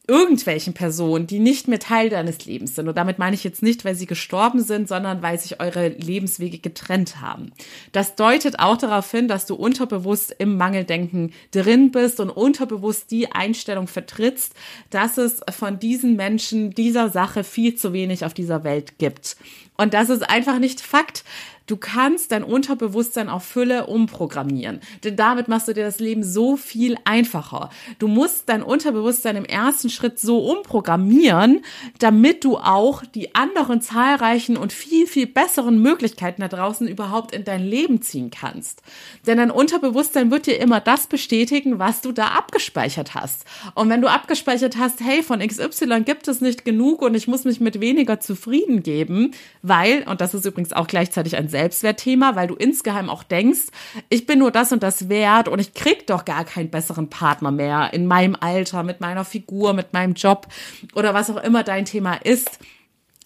irgendwelchen 0.08 0.74
Personen, 0.74 1.28
die 1.28 1.40
nicht 1.40 1.70
mehr 1.70 1.80
Teil 1.80 2.10
deines 2.10 2.46
Lebens 2.46 2.76
sind. 2.76 2.90
Und 2.90 2.98
damit 2.98 3.20
meine 3.20 3.36
ich 3.36 3.44
jetzt 3.46 3.64
nicht, 3.64 3.86
weil 3.86 3.96
sie 3.96 4.06
gestorben 4.06 4.62
sind, 4.62 4.90
sondern 4.90 5.22
weil 5.22 5.40
sich 5.40 5.62
eure 5.62 5.88
Lebenswege 5.88 6.60
getrennt 6.60 7.22
haben. 7.22 7.54
Das 7.94 8.16
deutet 8.16 8.60
auch 8.60 8.78
darauf 8.78 9.10
hin, 9.10 9.30
dass 9.30 9.46
du 9.46 9.56
unterbewusst 9.56 10.36
im 10.40 10.58
Mangeldenken 10.58 11.32
drin 11.52 11.92
bist 11.92 12.20
und 12.20 12.30
unterbewusst 12.30 13.12
die 13.12 13.32
Einstellung 13.32 13.88
vertrittst, 13.88 14.54
dass 14.90 15.18
es 15.18 15.40
von 15.50 15.80
diesen 15.80 16.18
Menschen 16.18 16.72
dieser 16.72 17.10
Sache 17.10 17.46
viel 17.46 17.76
zu 17.76 17.94
wenig 17.94 18.26
auf 18.26 18.34
dieser 18.34 18.66
Welt 18.66 18.98
gibt. 18.98 19.38
Und 19.78 19.94
das 19.94 20.10
ist 20.10 20.30
einfach 20.30 20.60
nicht 20.60 20.82
Fakt. 20.82 21.24
Du 21.66 21.78
kannst 21.78 22.34
dein 22.34 22.44
Unterbewusstsein 22.44 23.30
auf 23.30 23.46
Fülle 23.46 23.86
umprogrammieren. 23.86 24.82
Denn 25.06 25.16
damit 25.16 25.48
machst 25.48 25.70
du 25.70 25.74
dir 25.74 25.86
das 25.86 26.00
Leben 26.00 26.22
so 26.22 26.58
viel 26.58 26.98
einfacher. 27.06 27.70
Du 28.00 28.10
musst 28.10 28.50
dein 28.50 28.64
Unterbewusstsein 28.64 29.38
im 29.38 29.46
ersten 29.46 29.90
Schritt 29.90 30.20
so 30.20 30.40
umprogrammieren, 30.40 31.62
damit 32.00 32.44
du 32.44 32.58
auch 32.58 33.06
die 33.06 33.34
anderen 33.34 33.80
zahlreichen 33.80 34.58
und 34.58 34.74
viel, 34.74 35.08
viel 35.08 35.26
besseren 35.26 35.82
Möglichkeiten 35.82 36.42
da 36.42 36.50
draußen 36.50 36.86
überhaupt 36.86 37.34
in 37.34 37.46
dein 37.46 37.64
Leben 37.64 38.02
ziehen 38.02 38.30
kannst. 38.30 38.82
Denn 39.26 39.38
dein 39.38 39.52
Unterbewusstsein 39.52 40.32
wird 40.32 40.48
dir 40.48 40.60
immer 40.60 40.82
das 40.82 41.08
bestätigen, 41.08 41.80
was 41.80 42.02
du 42.02 42.12
da 42.12 42.28
abgespeichert 42.28 43.16
hast. 43.16 43.46
Und 43.74 43.90
wenn 43.90 44.02
du 44.02 44.10
abgespeichert 44.10 44.76
hast, 44.78 45.00
hey, 45.00 45.24
von 45.24 45.40
XY 45.40 46.02
gibt 46.02 46.28
es 46.28 46.42
nicht 46.42 46.66
genug 46.66 47.02
und 47.02 47.16
ich 47.16 47.30
muss 47.30 47.46
mich 47.46 47.62
mit 47.62 47.80
weniger 47.80 48.20
zufrieden 48.20 48.84
geben, 48.84 49.32
weil, 49.64 50.04
und 50.04 50.22
das 50.22 50.34
ist 50.34 50.46
übrigens 50.46 50.74
auch 50.74 50.88
gleichzeitig 50.88 51.36
ein 51.38 51.48
Selbstwertthema, 51.48 52.36
weil 52.36 52.48
du 52.48 52.54
insgeheim 52.54 53.10
auch 53.10 53.24
denkst, 53.24 53.68
ich 54.10 54.28
bin 54.28 54.40
nur 54.40 54.52
das 54.52 54.72
und 54.72 54.84
das 54.84 55.10
wert 55.10 55.48
und 55.48 55.60
ich 55.60 55.74
krieg 55.74 56.06
doch 56.06 56.26
gar 56.26 56.44
keinen 56.44 56.70
besseren 56.70 57.10
Partner 57.10 57.50
mehr 57.50 57.94
in 57.94 58.06
meinem 58.06 58.36
Alter, 58.40 58.84
mit 58.84 59.02
meiner 59.02 59.26
Figur, 59.26 59.74
mit 59.74 59.94
meinem 59.94 60.14
Job 60.14 60.48
oder 60.94 61.14
was 61.14 61.30
auch 61.32 61.42
immer 61.42 61.64
dein 61.64 61.86
Thema 61.86 62.16
ist 62.16 62.60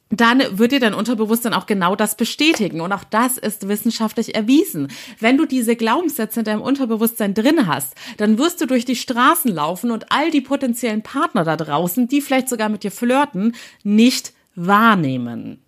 dann 0.09 0.41
wird 0.51 0.71
dir 0.71 0.79
dein 0.79 0.93
Unterbewusstsein 0.93 1.53
auch 1.53 1.65
genau 1.65 1.95
das 1.95 2.15
bestätigen. 2.15 2.79
Und 2.79 2.93
auch 2.93 3.03
das 3.03 3.37
ist 3.37 3.67
wissenschaftlich 3.67 4.35
erwiesen. 4.35 4.87
Wenn 5.19 5.37
du 5.37 5.45
diese 5.45 5.75
Glaubenssätze 5.75 6.39
in 6.39 6.45
deinem 6.45 6.61
Unterbewusstsein 6.61 7.33
drin 7.33 7.67
hast, 7.67 7.93
dann 8.15 8.37
wirst 8.37 8.61
du 8.61 8.67
durch 8.67 8.85
die 8.85 8.95
Straßen 8.95 9.53
laufen 9.53 9.91
und 9.91 10.09
all 10.09 10.31
die 10.31 10.39
potenziellen 10.39 11.03
Partner 11.03 11.43
da 11.43 11.57
draußen, 11.57 12.07
die 12.07 12.21
vielleicht 12.21 12.47
sogar 12.47 12.69
mit 12.69 12.83
dir 12.83 12.91
flirten, 12.91 13.53
nicht 13.83 14.31
wahrnehmen. 14.55 15.61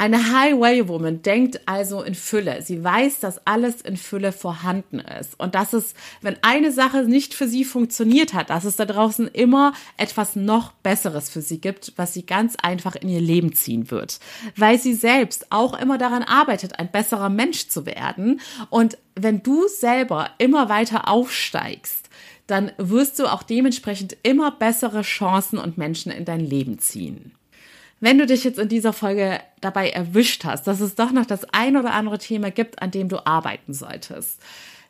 Eine 0.00 0.32
High-Value-Woman 0.32 1.20
denkt 1.20 1.60
also 1.68 2.00
in 2.00 2.14
Fülle. 2.14 2.62
Sie 2.62 2.82
weiß, 2.82 3.20
dass 3.20 3.46
alles 3.46 3.82
in 3.82 3.98
Fülle 3.98 4.32
vorhanden 4.32 4.98
ist. 4.98 5.38
Und 5.38 5.54
dass 5.54 5.74
es, 5.74 5.92
wenn 6.22 6.38
eine 6.40 6.72
Sache 6.72 7.02
nicht 7.02 7.34
für 7.34 7.46
sie 7.46 7.66
funktioniert 7.66 8.32
hat, 8.32 8.48
dass 8.48 8.64
es 8.64 8.76
da 8.76 8.86
draußen 8.86 9.28
immer 9.28 9.74
etwas 9.98 10.36
noch 10.36 10.72
Besseres 10.72 11.28
für 11.28 11.42
sie 11.42 11.60
gibt, 11.60 11.92
was 11.96 12.14
sie 12.14 12.24
ganz 12.24 12.56
einfach 12.56 12.96
in 12.96 13.10
ihr 13.10 13.20
Leben 13.20 13.52
ziehen 13.52 13.90
wird. 13.90 14.20
Weil 14.56 14.78
sie 14.78 14.94
selbst 14.94 15.52
auch 15.52 15.78
immer 15.78 15.98
daran 15.98 16.22
arbeitet, 16.22 16.78
ein 16.78 16.90
besserer 16.90 17.28
Mensch 17.28 17.68
zu 17.68 17.84
werden. 17.84 18.40
Und 18.70 18.96
wenn 19.16 19.42
du 19.42 19.68
selber 19.68 20.30
immer 20.38 20.70
weiter 20.70 21.08
aufsteigst, 21.08 22.08
dann 22.46 22.72
wirst 22.78 23.18
du 23.18 23.30
auch 23.30 23.42
dementsprechend 23.42 24.16
immer 24.22 24.50
bessere 24.50 25.02
Chancen 25.02 25.58
und 25.58 25.76
Menschen 25.76 26.10
in 26.10 26.24
dein 26.24 26.40
Leben 26.40 26.78
ziehen. 26.78 27.32
Wenn 28.00 28.18
du 28.18 28.24
dich 28.24 28.44
jetzt 28.44 28.58
in 28.58 28.68
dieser 28.68 28.94
Folge 28.94 29.40
dabei 29.60 29.90
erwischt 29.90 30.44
hast, 30.44 30.66
dass 30.66 30.80
es 30.80 30.94
doch 30.94 31.12
noch 31.12 31.26
das 31.26 31.44
ein 31.52 31.76
oder 31.76 31.92
andere 31.92 32.18
Thema 32.18 32.50
gibt, 32.50 32.80
an 32.80 32.90
dem 32.90 33.10
du 33.10 33.26
arbeiten 33.26 33.74
solltest, 33.74 34.40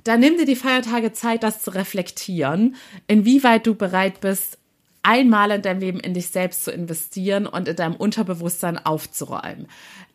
dann 0.04 0.20
nimm 0.20 0.38
dir 0.38 0.46
die 0.46 0.56
Feiertage 0.56 1.12
Zeit, 1.12 1.42
das 1.42 1.60
zu 1.60 1.74
reflektieren, 1.74 2.76
inwieweit 3.08 3.66
du 3.66 3.74
bereit 3.74 4.20
bist, 4.20 4.58
einmal 5.02 5.50
in 5.50 5.62
deinem 5.62 5.80
Leben 5.80 6.00
in 6.00 6.14
dich 6.14 6.28
selbst 6.28 6.64
zu 6.64 6.70
investieren 6.70 7.46
und 7.46 7.68
in 7.68 7.76
deinem 7.76 7.96
Unterbewusstsein 7.96 8.78
aufzuräumen. 8.78 9.66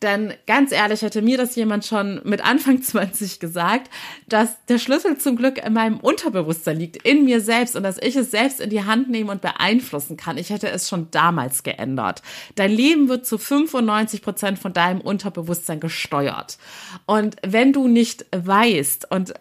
Denn 0.02 0.34
ganz 0.46 0.72
ehrlich 0.72 1.02
hätte 1.02 1.22
mir 1.22 1.38
das 1.38 1.56
jemand 1.56 1.84
schon 1.84 2.20
mit 2.24 2.44
Anfang 2.44 2.82
20 2.82 3.40
gesagt, 3.40 3.90
dass 4.28 4.64
der 4.66 4.78
Schlüssel 4.78 5.18
zum 5.18 5.36
Glück 5.36 5.64
in 5.64 5.72
meinem 5.72 5.98
Unterbewusstsein 5.98 6.78
liegt, 6.78 6.96
in 6.98 7.24
mir 7.24 7.40
selbst 7.40 7.76
und 7.76 7.82
dass 7.82 7.98
ich 7.98 8.14
es 8.16 8.30
selbst 8.30 8.60
in 8.60 8.70
die 8.70 8.84
Hand 8.84 9.08
nehmen 9.08 9.30
und 9.30 9.40
beeinflussen 9.40 10.16
kann. 10.16 10.38
Ich 10.38 10.50
hätte 10.50 10.68
es 10.68 10.88
schon 10.88 11.10
damals 11.10 11.62
geändert. 11.62 12.22
Dein 12.54 12.70
Leben 12.70 13.08
wird 13.08 13.26
zu 13.26 13.38
95 13.38 14.22
Prozent 14.22 14.58
von 14.58 14.72
deinem 14.72 15.00
Unterbewusstsein 15.00 15.80
gesteuert. 15.80 16.58
Und 17.06 17.36
wenn 17.44 17.72
du 17.72 17.88
nicht 17.88 18.26
weißt 18.32 19.10
und 19.10 19.34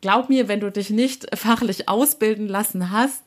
glaub 0.00 0.28
mir, 0.28 0.48
wenn 0.48 0.60
du 0.60 0.70
dich 0.70 0.90
nicht 0.90 1.26
fachlich 1.36 1.88
ausbilden 1.88 2.48
lassen 2.48 2.90
hast, 2.90 3.22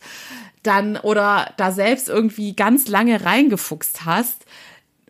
dann 0.64 0.98
oder 0.98 1.54
da 1.58 1.72
selbst 1.72 2.10
irgendwie 2.10 2.56
ganz 2.56 2.88
lange 2.88 3.24
reingefuchst 3.24 4.06
hast 4.06 4.46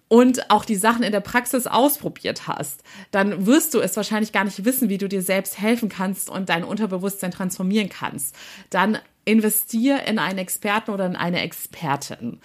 und 0.08 0.50
auch 0.50 0.66
die 0.66 0.76
Sachen 0.76 1.04
in 1.04 1.12
der 1.12 1.22
Praxis 1.22 1.68
ausprobiert 1.68 2.48
hast, 2.48 2.84
dann 3.12 3.46
wirst 3.46 3.74
du 3.74 3.80
es 3.80 3.96
wahrscheinlich 3.96 4.34
gar 4.34 4.44
nicht 4.44 4.66
wissen, 4.66 4.90
wie 4.90 4.98
du 4.98 5.08
dir 5.08 5.22
selbst 5.22 5.58
helfen 5.60 5.88
kannst 5.88 6.30
und 6.30 6.50
dein 6.50 6.64
Unterbewusstsein 6.64 7.32
transformieren 7.32 7.90
kannst. 7.90 8.36
Dann 8.70 8.98
investier 9.24 10.06
in 10.08 10.20
einen 10.20 10.40
Experten 10.40 10.92
oder 10.92 11.06
in 11.06 11.16
eine 11.16 11.42
Expertin. 11.42 12.40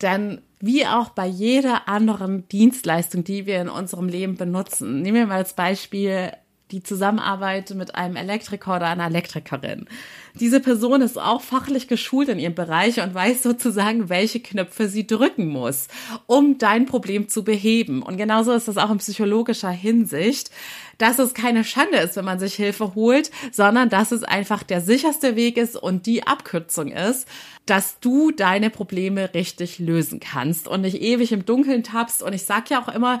Denn 0.00 0.40
wie 0.60 0.86
auch 0.86 1.10
bei 1.10 1.26
jeder 1.26 1.88
anderen 1.88 2.48
Dienstleistung, 2.48 3.24
die 3.24 3.46
wir 3.46 3.60
in 3.60 3.68
unserem 3.68 4.08
Leben 4.08 4.36
benutzen, 4.36 5.02
nehmen 5.02 5.18
wir 5.18 5.26
mal 5.26 5.36
als 5.36 5.52
Beispiel 5.52 6.32
die 6.72 6.82
Zusammenarbeit 6.82 7.70
mit 7.70 7.94
einem 7.94 8.16
Elektriker 8.16 8.76
oder 8.76 8.86
einer 8.86 9.06
Elektrikerin. 9.06 9.86
Diese 10.34 10.60
Person 10.60 11.02
ist 11.02 11.18
auch 11.18 11.42
fachlich 11.42 11.88
geschult 11.88 12.28
in 12.28 12.38
ihrem 12.38 12.54
Bereich 12.54 13.00
und 13.00 13.14
weiß 13.14 13.42
sozusagen, 13.42 14.08
welche 14.08 14.40
Knöpfe 14.40 14.88
sie 14.88 15.06
drücken 15.06 15.48
muss, 15.48 15.88
um 16.26 16.58
dein 16.58 16.86
Problem 16.86 17.28
zu 17.28 17.42
beheben. 17.42 18.02
Und 18.02 18.16
genauso 18.16 18.52
ist 18.52 18.68
das 18.68 18.76
auch 18.76 18.90
in 18.90 18.98
psychologischer 18.98 19.70
Hinsicht, 19.70 20.50
dass 20.98 21.18
es 21.18 21.34
keine 21.34 21.64
Schande 21.64 21.96
ist, 21.96 22.16
wenn 22.16 22.24
man 22.24 22.38
sich 22.38 22.54
Hilfe 22.54 22.94
holt, 22.94 23.30
sondern 23.52 23.88
dass 23.88 24.12
es 24.12 24.22
einfach 24.22 24.62
der 24.62 24.80
sicherste 24.80 25.34
Weg 25.34 25.56
ist 25.56 25.76
und 25.76 26.06
die 26.06 26.26
Abkürzung 26.26 26.92
ist, 26.92 27.26
dass 27.66 28.00
du 28.00 28.30
deine 28.30 28.68
Probleme 28.68 29.32
richtig 29.32 29.78
lösen 29.78 30.20
kannst 30.20 30.68
und 30.68 30.82
nicht 30.82 31.00
ewig 31.00 31.32
im 31.32 31.46
Dunkeln 31.46 31.82
tappst. 31.82 32.22
Und 32.22 32.32
ich 32.32 32.42
sag 32.42 32.68
ja 32.68 32.82
auch 32.82 32.92
immer, 32.92 33.20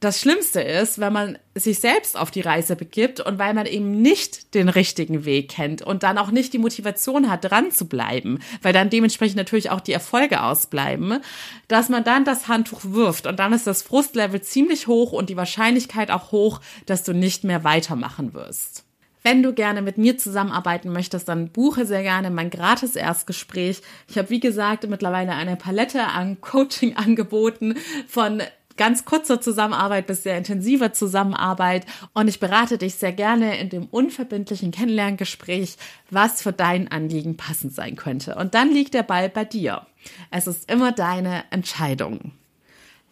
das 0.00 0.20
Schlimmste 0.20 0.60
ist, 0.60 0.98
wenn 0.98 1.12
man 1.12 1.38
sich 1.54 1.78
selbst 1.78 2.18
auf 2.18 2.30
die 2.30 2.42
Reise 2.42 2.76
begibt 2.76 3.20
und 3.20 3.38
weil 3.38 3.54
man 3.54 3.66
eben 3.66 4.02
nicht 4.02 4.54
den 4.54 4.68
richtigen 4.68 5.24
Weg 5.24 5.50
kennt 5.50 5.80
und 5.80 6.02
dann 6.02 6.18
auch 6.18 6.30
nicht 6.30 6.52
die 6.52 6.58
Motivation 6.58 7.30
hat, 7.30 7.44
dran 7.44 7.70
zu 7.70 7.86
bleiben, 7.86 8.40
weil 8.60 8.74
dann 8.74 8.90
dementsprechend 8.90 9.36
natürlich 9.36 9.70
auch 9.70 9.80
die 9.80 9.92
Erfolge 9.92 10.42
ausbleiben, 10.42 11.20
dass 11.68 11.88
man 11.88 12.04
dann 12.04 12.24
das 12.24 12.46
Handtuch 12.46 12.80
wirft 12.82 13.26
und 13.26 13.38
dann 13.38 13.54
ist 13.54 13.66
das 13.66 13.82
Frustlevel 13.82 14.42
ziemlich 14.42 14.86
hoch 14.86 15.12
und 15.12 15.30
die 15.30 15.36
Wahrscheinlichkeit 15.36 16.10
auch 16.10 16.30
hoch, 16.30 16.60
dass 16.84 17.02
du 17.02 17.14
nicht 17.14 17.44
mehr 17.44 17.64
weitermachen 17.64 18.34
wirst. 18.34 18.84
Wenn 19.22 19.42
du 19.42 19.52
gerne 19.52 19.82
mit 19.82 19.98
mir 19.98 20.18
zusammenarbeiten 20.18 20.92
möchtest, 20.92 21.28
dann 21.28 21.48
buche 21.48 21.84
sehr 21.84 22.02
gerne 22.02 22.30
mein 22.30 22.48
gratis 22.48 22.94
Erstgespräch. 22.94 23.82
Ich 24.08 24.18
habe, 24.18 24.30
wie 24.30 24.38
gesagt, 24.38 24.88
mittlerweile 24.88 25.32
eine 25.32 25.56
Palette 25.56 26.04
an 26.04 26.40
Coaching-Angeboten 26.40 27.74
von 28.06 28.40
ganz 28.76 29.04
kurzer 29.04 29.40
Zusammenarbeit 29.40 30.06
bis 30.06 30.22
sehr 30.22 30.38
intensiver 30.38 30.92
Zusammenarbeit 30.92 31.86
und 32.14 32.28
ich 32.28 32.40
berate 32.40 32.78
dich 32.78 32.94
sehr 32.94 33.12
gerne 33.12 33.58
in 33.58 33.68
dem 33.68 33.86
unverbindlichen 33.86 34.70
Kennenlerngespräch, 34.70 35.76
was 36.10 36.42
für 36.42 36.52
dein 36.52 36.90
Anliegen 36.90 37.36
passend 37.36 37.74
sein 37.74 37.96
könnte. 37.96 38.34
Und 38.36 38.54
dann 38.54 38.70
liegt 38.70 38.94
der 38.94 39.02
Ball 39.02 39.28
bei 39.28 39.44
dir. 39.44 39.86
Es 40.30 40.46
ist 40.46 40.70
immer 40.70 40.92
deine 40.92 41.44
Entscheidung. 41.50 42.32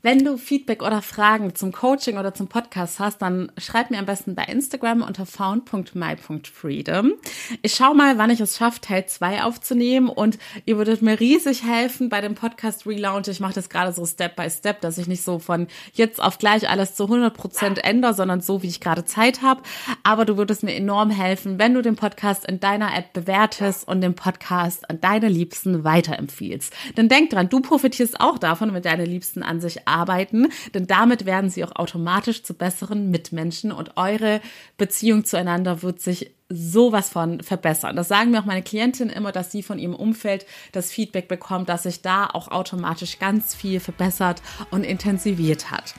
Wenn 0.05 0.23
du 0.23 0.37
Feedback 0.37 0.83
oder 0.83 1.01
Fragen 1.01 1.55
zum 1.55 1.73
Coaching 1.73 2.19
oder 2.19 2.35
zum 2.35 2.47
Podcast 2.47 2.99
hast, 2.99 3.23
dann 3.23 3.51
schreib 3.57 3.91
mir 3.91 3.99
am 3.99 4.05
besten 4.05 4.35
bei 4.35 4.45
Instagram 4.45 5.01
unter 5.01 5.25
found.my.freedom. 5.25 7.15
Ich 7.63 7.73
schau 7.73 7.95
mal, 7.95 8.19
wann 8.19 8.29
ich 8.29 8.39
es 8.39 8.59
schaffe, 8.59 8.83
Teil 8.83 9.07
2 9.07 9.45
aufzunehmen 9.45 10.11
und 10.11 10.37
ihr 10.67 10.77
würdet 10.77 11.01
mir 11.01 11.19
riesig 11.19 11.65
helfen 11.65 12.11
bei 12.11 12.21
dem 12.21 12.35
Podcast 12.35 12.87
Relaunch. 12.87 13.29
Ich 13.29 13.41
mache 13.41 13.55
das 13.55 13.71
gerade 13.71 13.95
so 13.95 14.05
Step 14.05 14.37
by 14.37 14.51
Step, 14.51 14.83
dass 14.83 14.99
ich 14.99 15.07
nicht 15.07 15.23
so 15.23 15.39
von 15.39 15.69
jetzt 15.95 16.23
auf 16.23 16.37
gleich 16.37 16.69
alles 16.69 16.95
zu 16.97 17.05
100 17.05 17.33
Prozent 17.33 17.83
ändere, 17.83 18.13
sondern 18.13 18.43
so, 18.43 18.63
wie 18.63 18.69
ich 18.69 18.81
gerade 18.81 19.07
Zeit 19.07 19.41
habe. 19.41 19.63
Aber 20.03 20.27
du 20.27 20.37
würdest 20.37 20.65
mir 20.65 20.75
enorm 20.75 21.09
helfen, 21.09 21.59
wenn 21.59 21.73
du 21.73 21.81
den 21.81 21.97
Podcast 21.97 22.45
in 22.45 22.61
deiner 22.61 22.95
App 22.95 23.15
bewertest 23.15 23.89
und 23.89 24.03
den 24.03 24.15
Podcast 24.15 24.91
an 24.91 25.01
deine 25.01 25.31
Liebsten 25.31 25.83
weiterempfiehlst. 25.83 26.75
Denn 26.99 27.09
denk 27.09 27.31
dran, 27.31 27.49
du 27.49 27.61
profitierst 27.61 28.21
auch 28.21 28.37
davon, 28.37 28.75
wenn 28.75 28.83
deine 28.83 29.07
Liebsten 29.07 29.43
an 29.43 29.63
sich 29.63 29.89
arbeiten, 29.95 30.49
denn 30.75 30.87
damit 30.87 31.25
werden 31.25 31.49
sie 31.49 31.65
auch 31.65 31.77
automatisch 31.77 32.43
zu 32.43 32.55
besseren 32.55 33.11
Mitmenschen 33.11 33.73
und 33.73 33.97
eure 33.97 34.41
Beziehung 34.77 35.25
zueinander 35.25 35.83
wird 35.83 36.01
sich 36.01 36.33
sowas 36.49 37.09
von 37.09 37.43
verbessern. 37.43 37.97
Das 37.97 38.09
sagen 38.09 38.31
mir 38.31 38.41
auch 38.41 38.45
meine 38.45 38.63
Klientin 38.63 39.09
immer, 39.09 39.33
dass 39.33 39.51
sie 39.51 39.63
von 39.63 39.79
ihrem 39.79 39.95
Umfeld 39.95 40.47
das 40.73 40.91
Feedback 40.91 41.27
bekommt, 41.27 41.69
dass 41.69 41.85
sich 41.85 42.03
da 42.03 42.27
auch 42.27 42.49
automatisch 42.49 43.19
ganz 43.19 43.55
viel 43.55 43.81
verbessert 43.81 44.43
und 44.71 44.85
intensiviert 44.85 45.71
hat. 45.71 45.95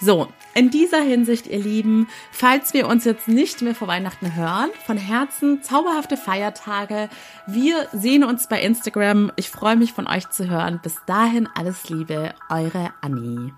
So, 0.00 0.28
in 0.54 0.70
dieser 0.70 1.00
Hinsicht, 1.00 1.46
ihr 1.46 1.58
Lieben, 1.58 2.08
falls 2.30 2.74
wir 2.74 2.86
uns 2.86 3.04
jetzt 3.04 3.28
nicht 3.28 3.62
mehr 3.62 3.74
vor 3.74 3.88
Weihnachten 3.88 4.34
hören, 4.34 4.70
von 4.84 4.98
Herzen 4.98 5.62
zauberhafte 5.62 6.16
Feiertage. 6.16 7.08
Wir 7.46 7.88
sehen 7.92 8.24
uns 8.24 8.46
bei 8.46 8.60
Instagram. 8.60 9.32
Ich 9.36 9.50
freue 9.50 9.76
mich 9.76 9.92
von 9.92 10.06
euch 10.06 10.28
zu 10.30 10.48
hören. 10.48 10.80
Bis 10.82 10.96
dahin 11.06 11.48
alles 11.54 11.88
Liebe, 11.88 12.34
eure 12.50 12.92
Annie. 13.00 13.52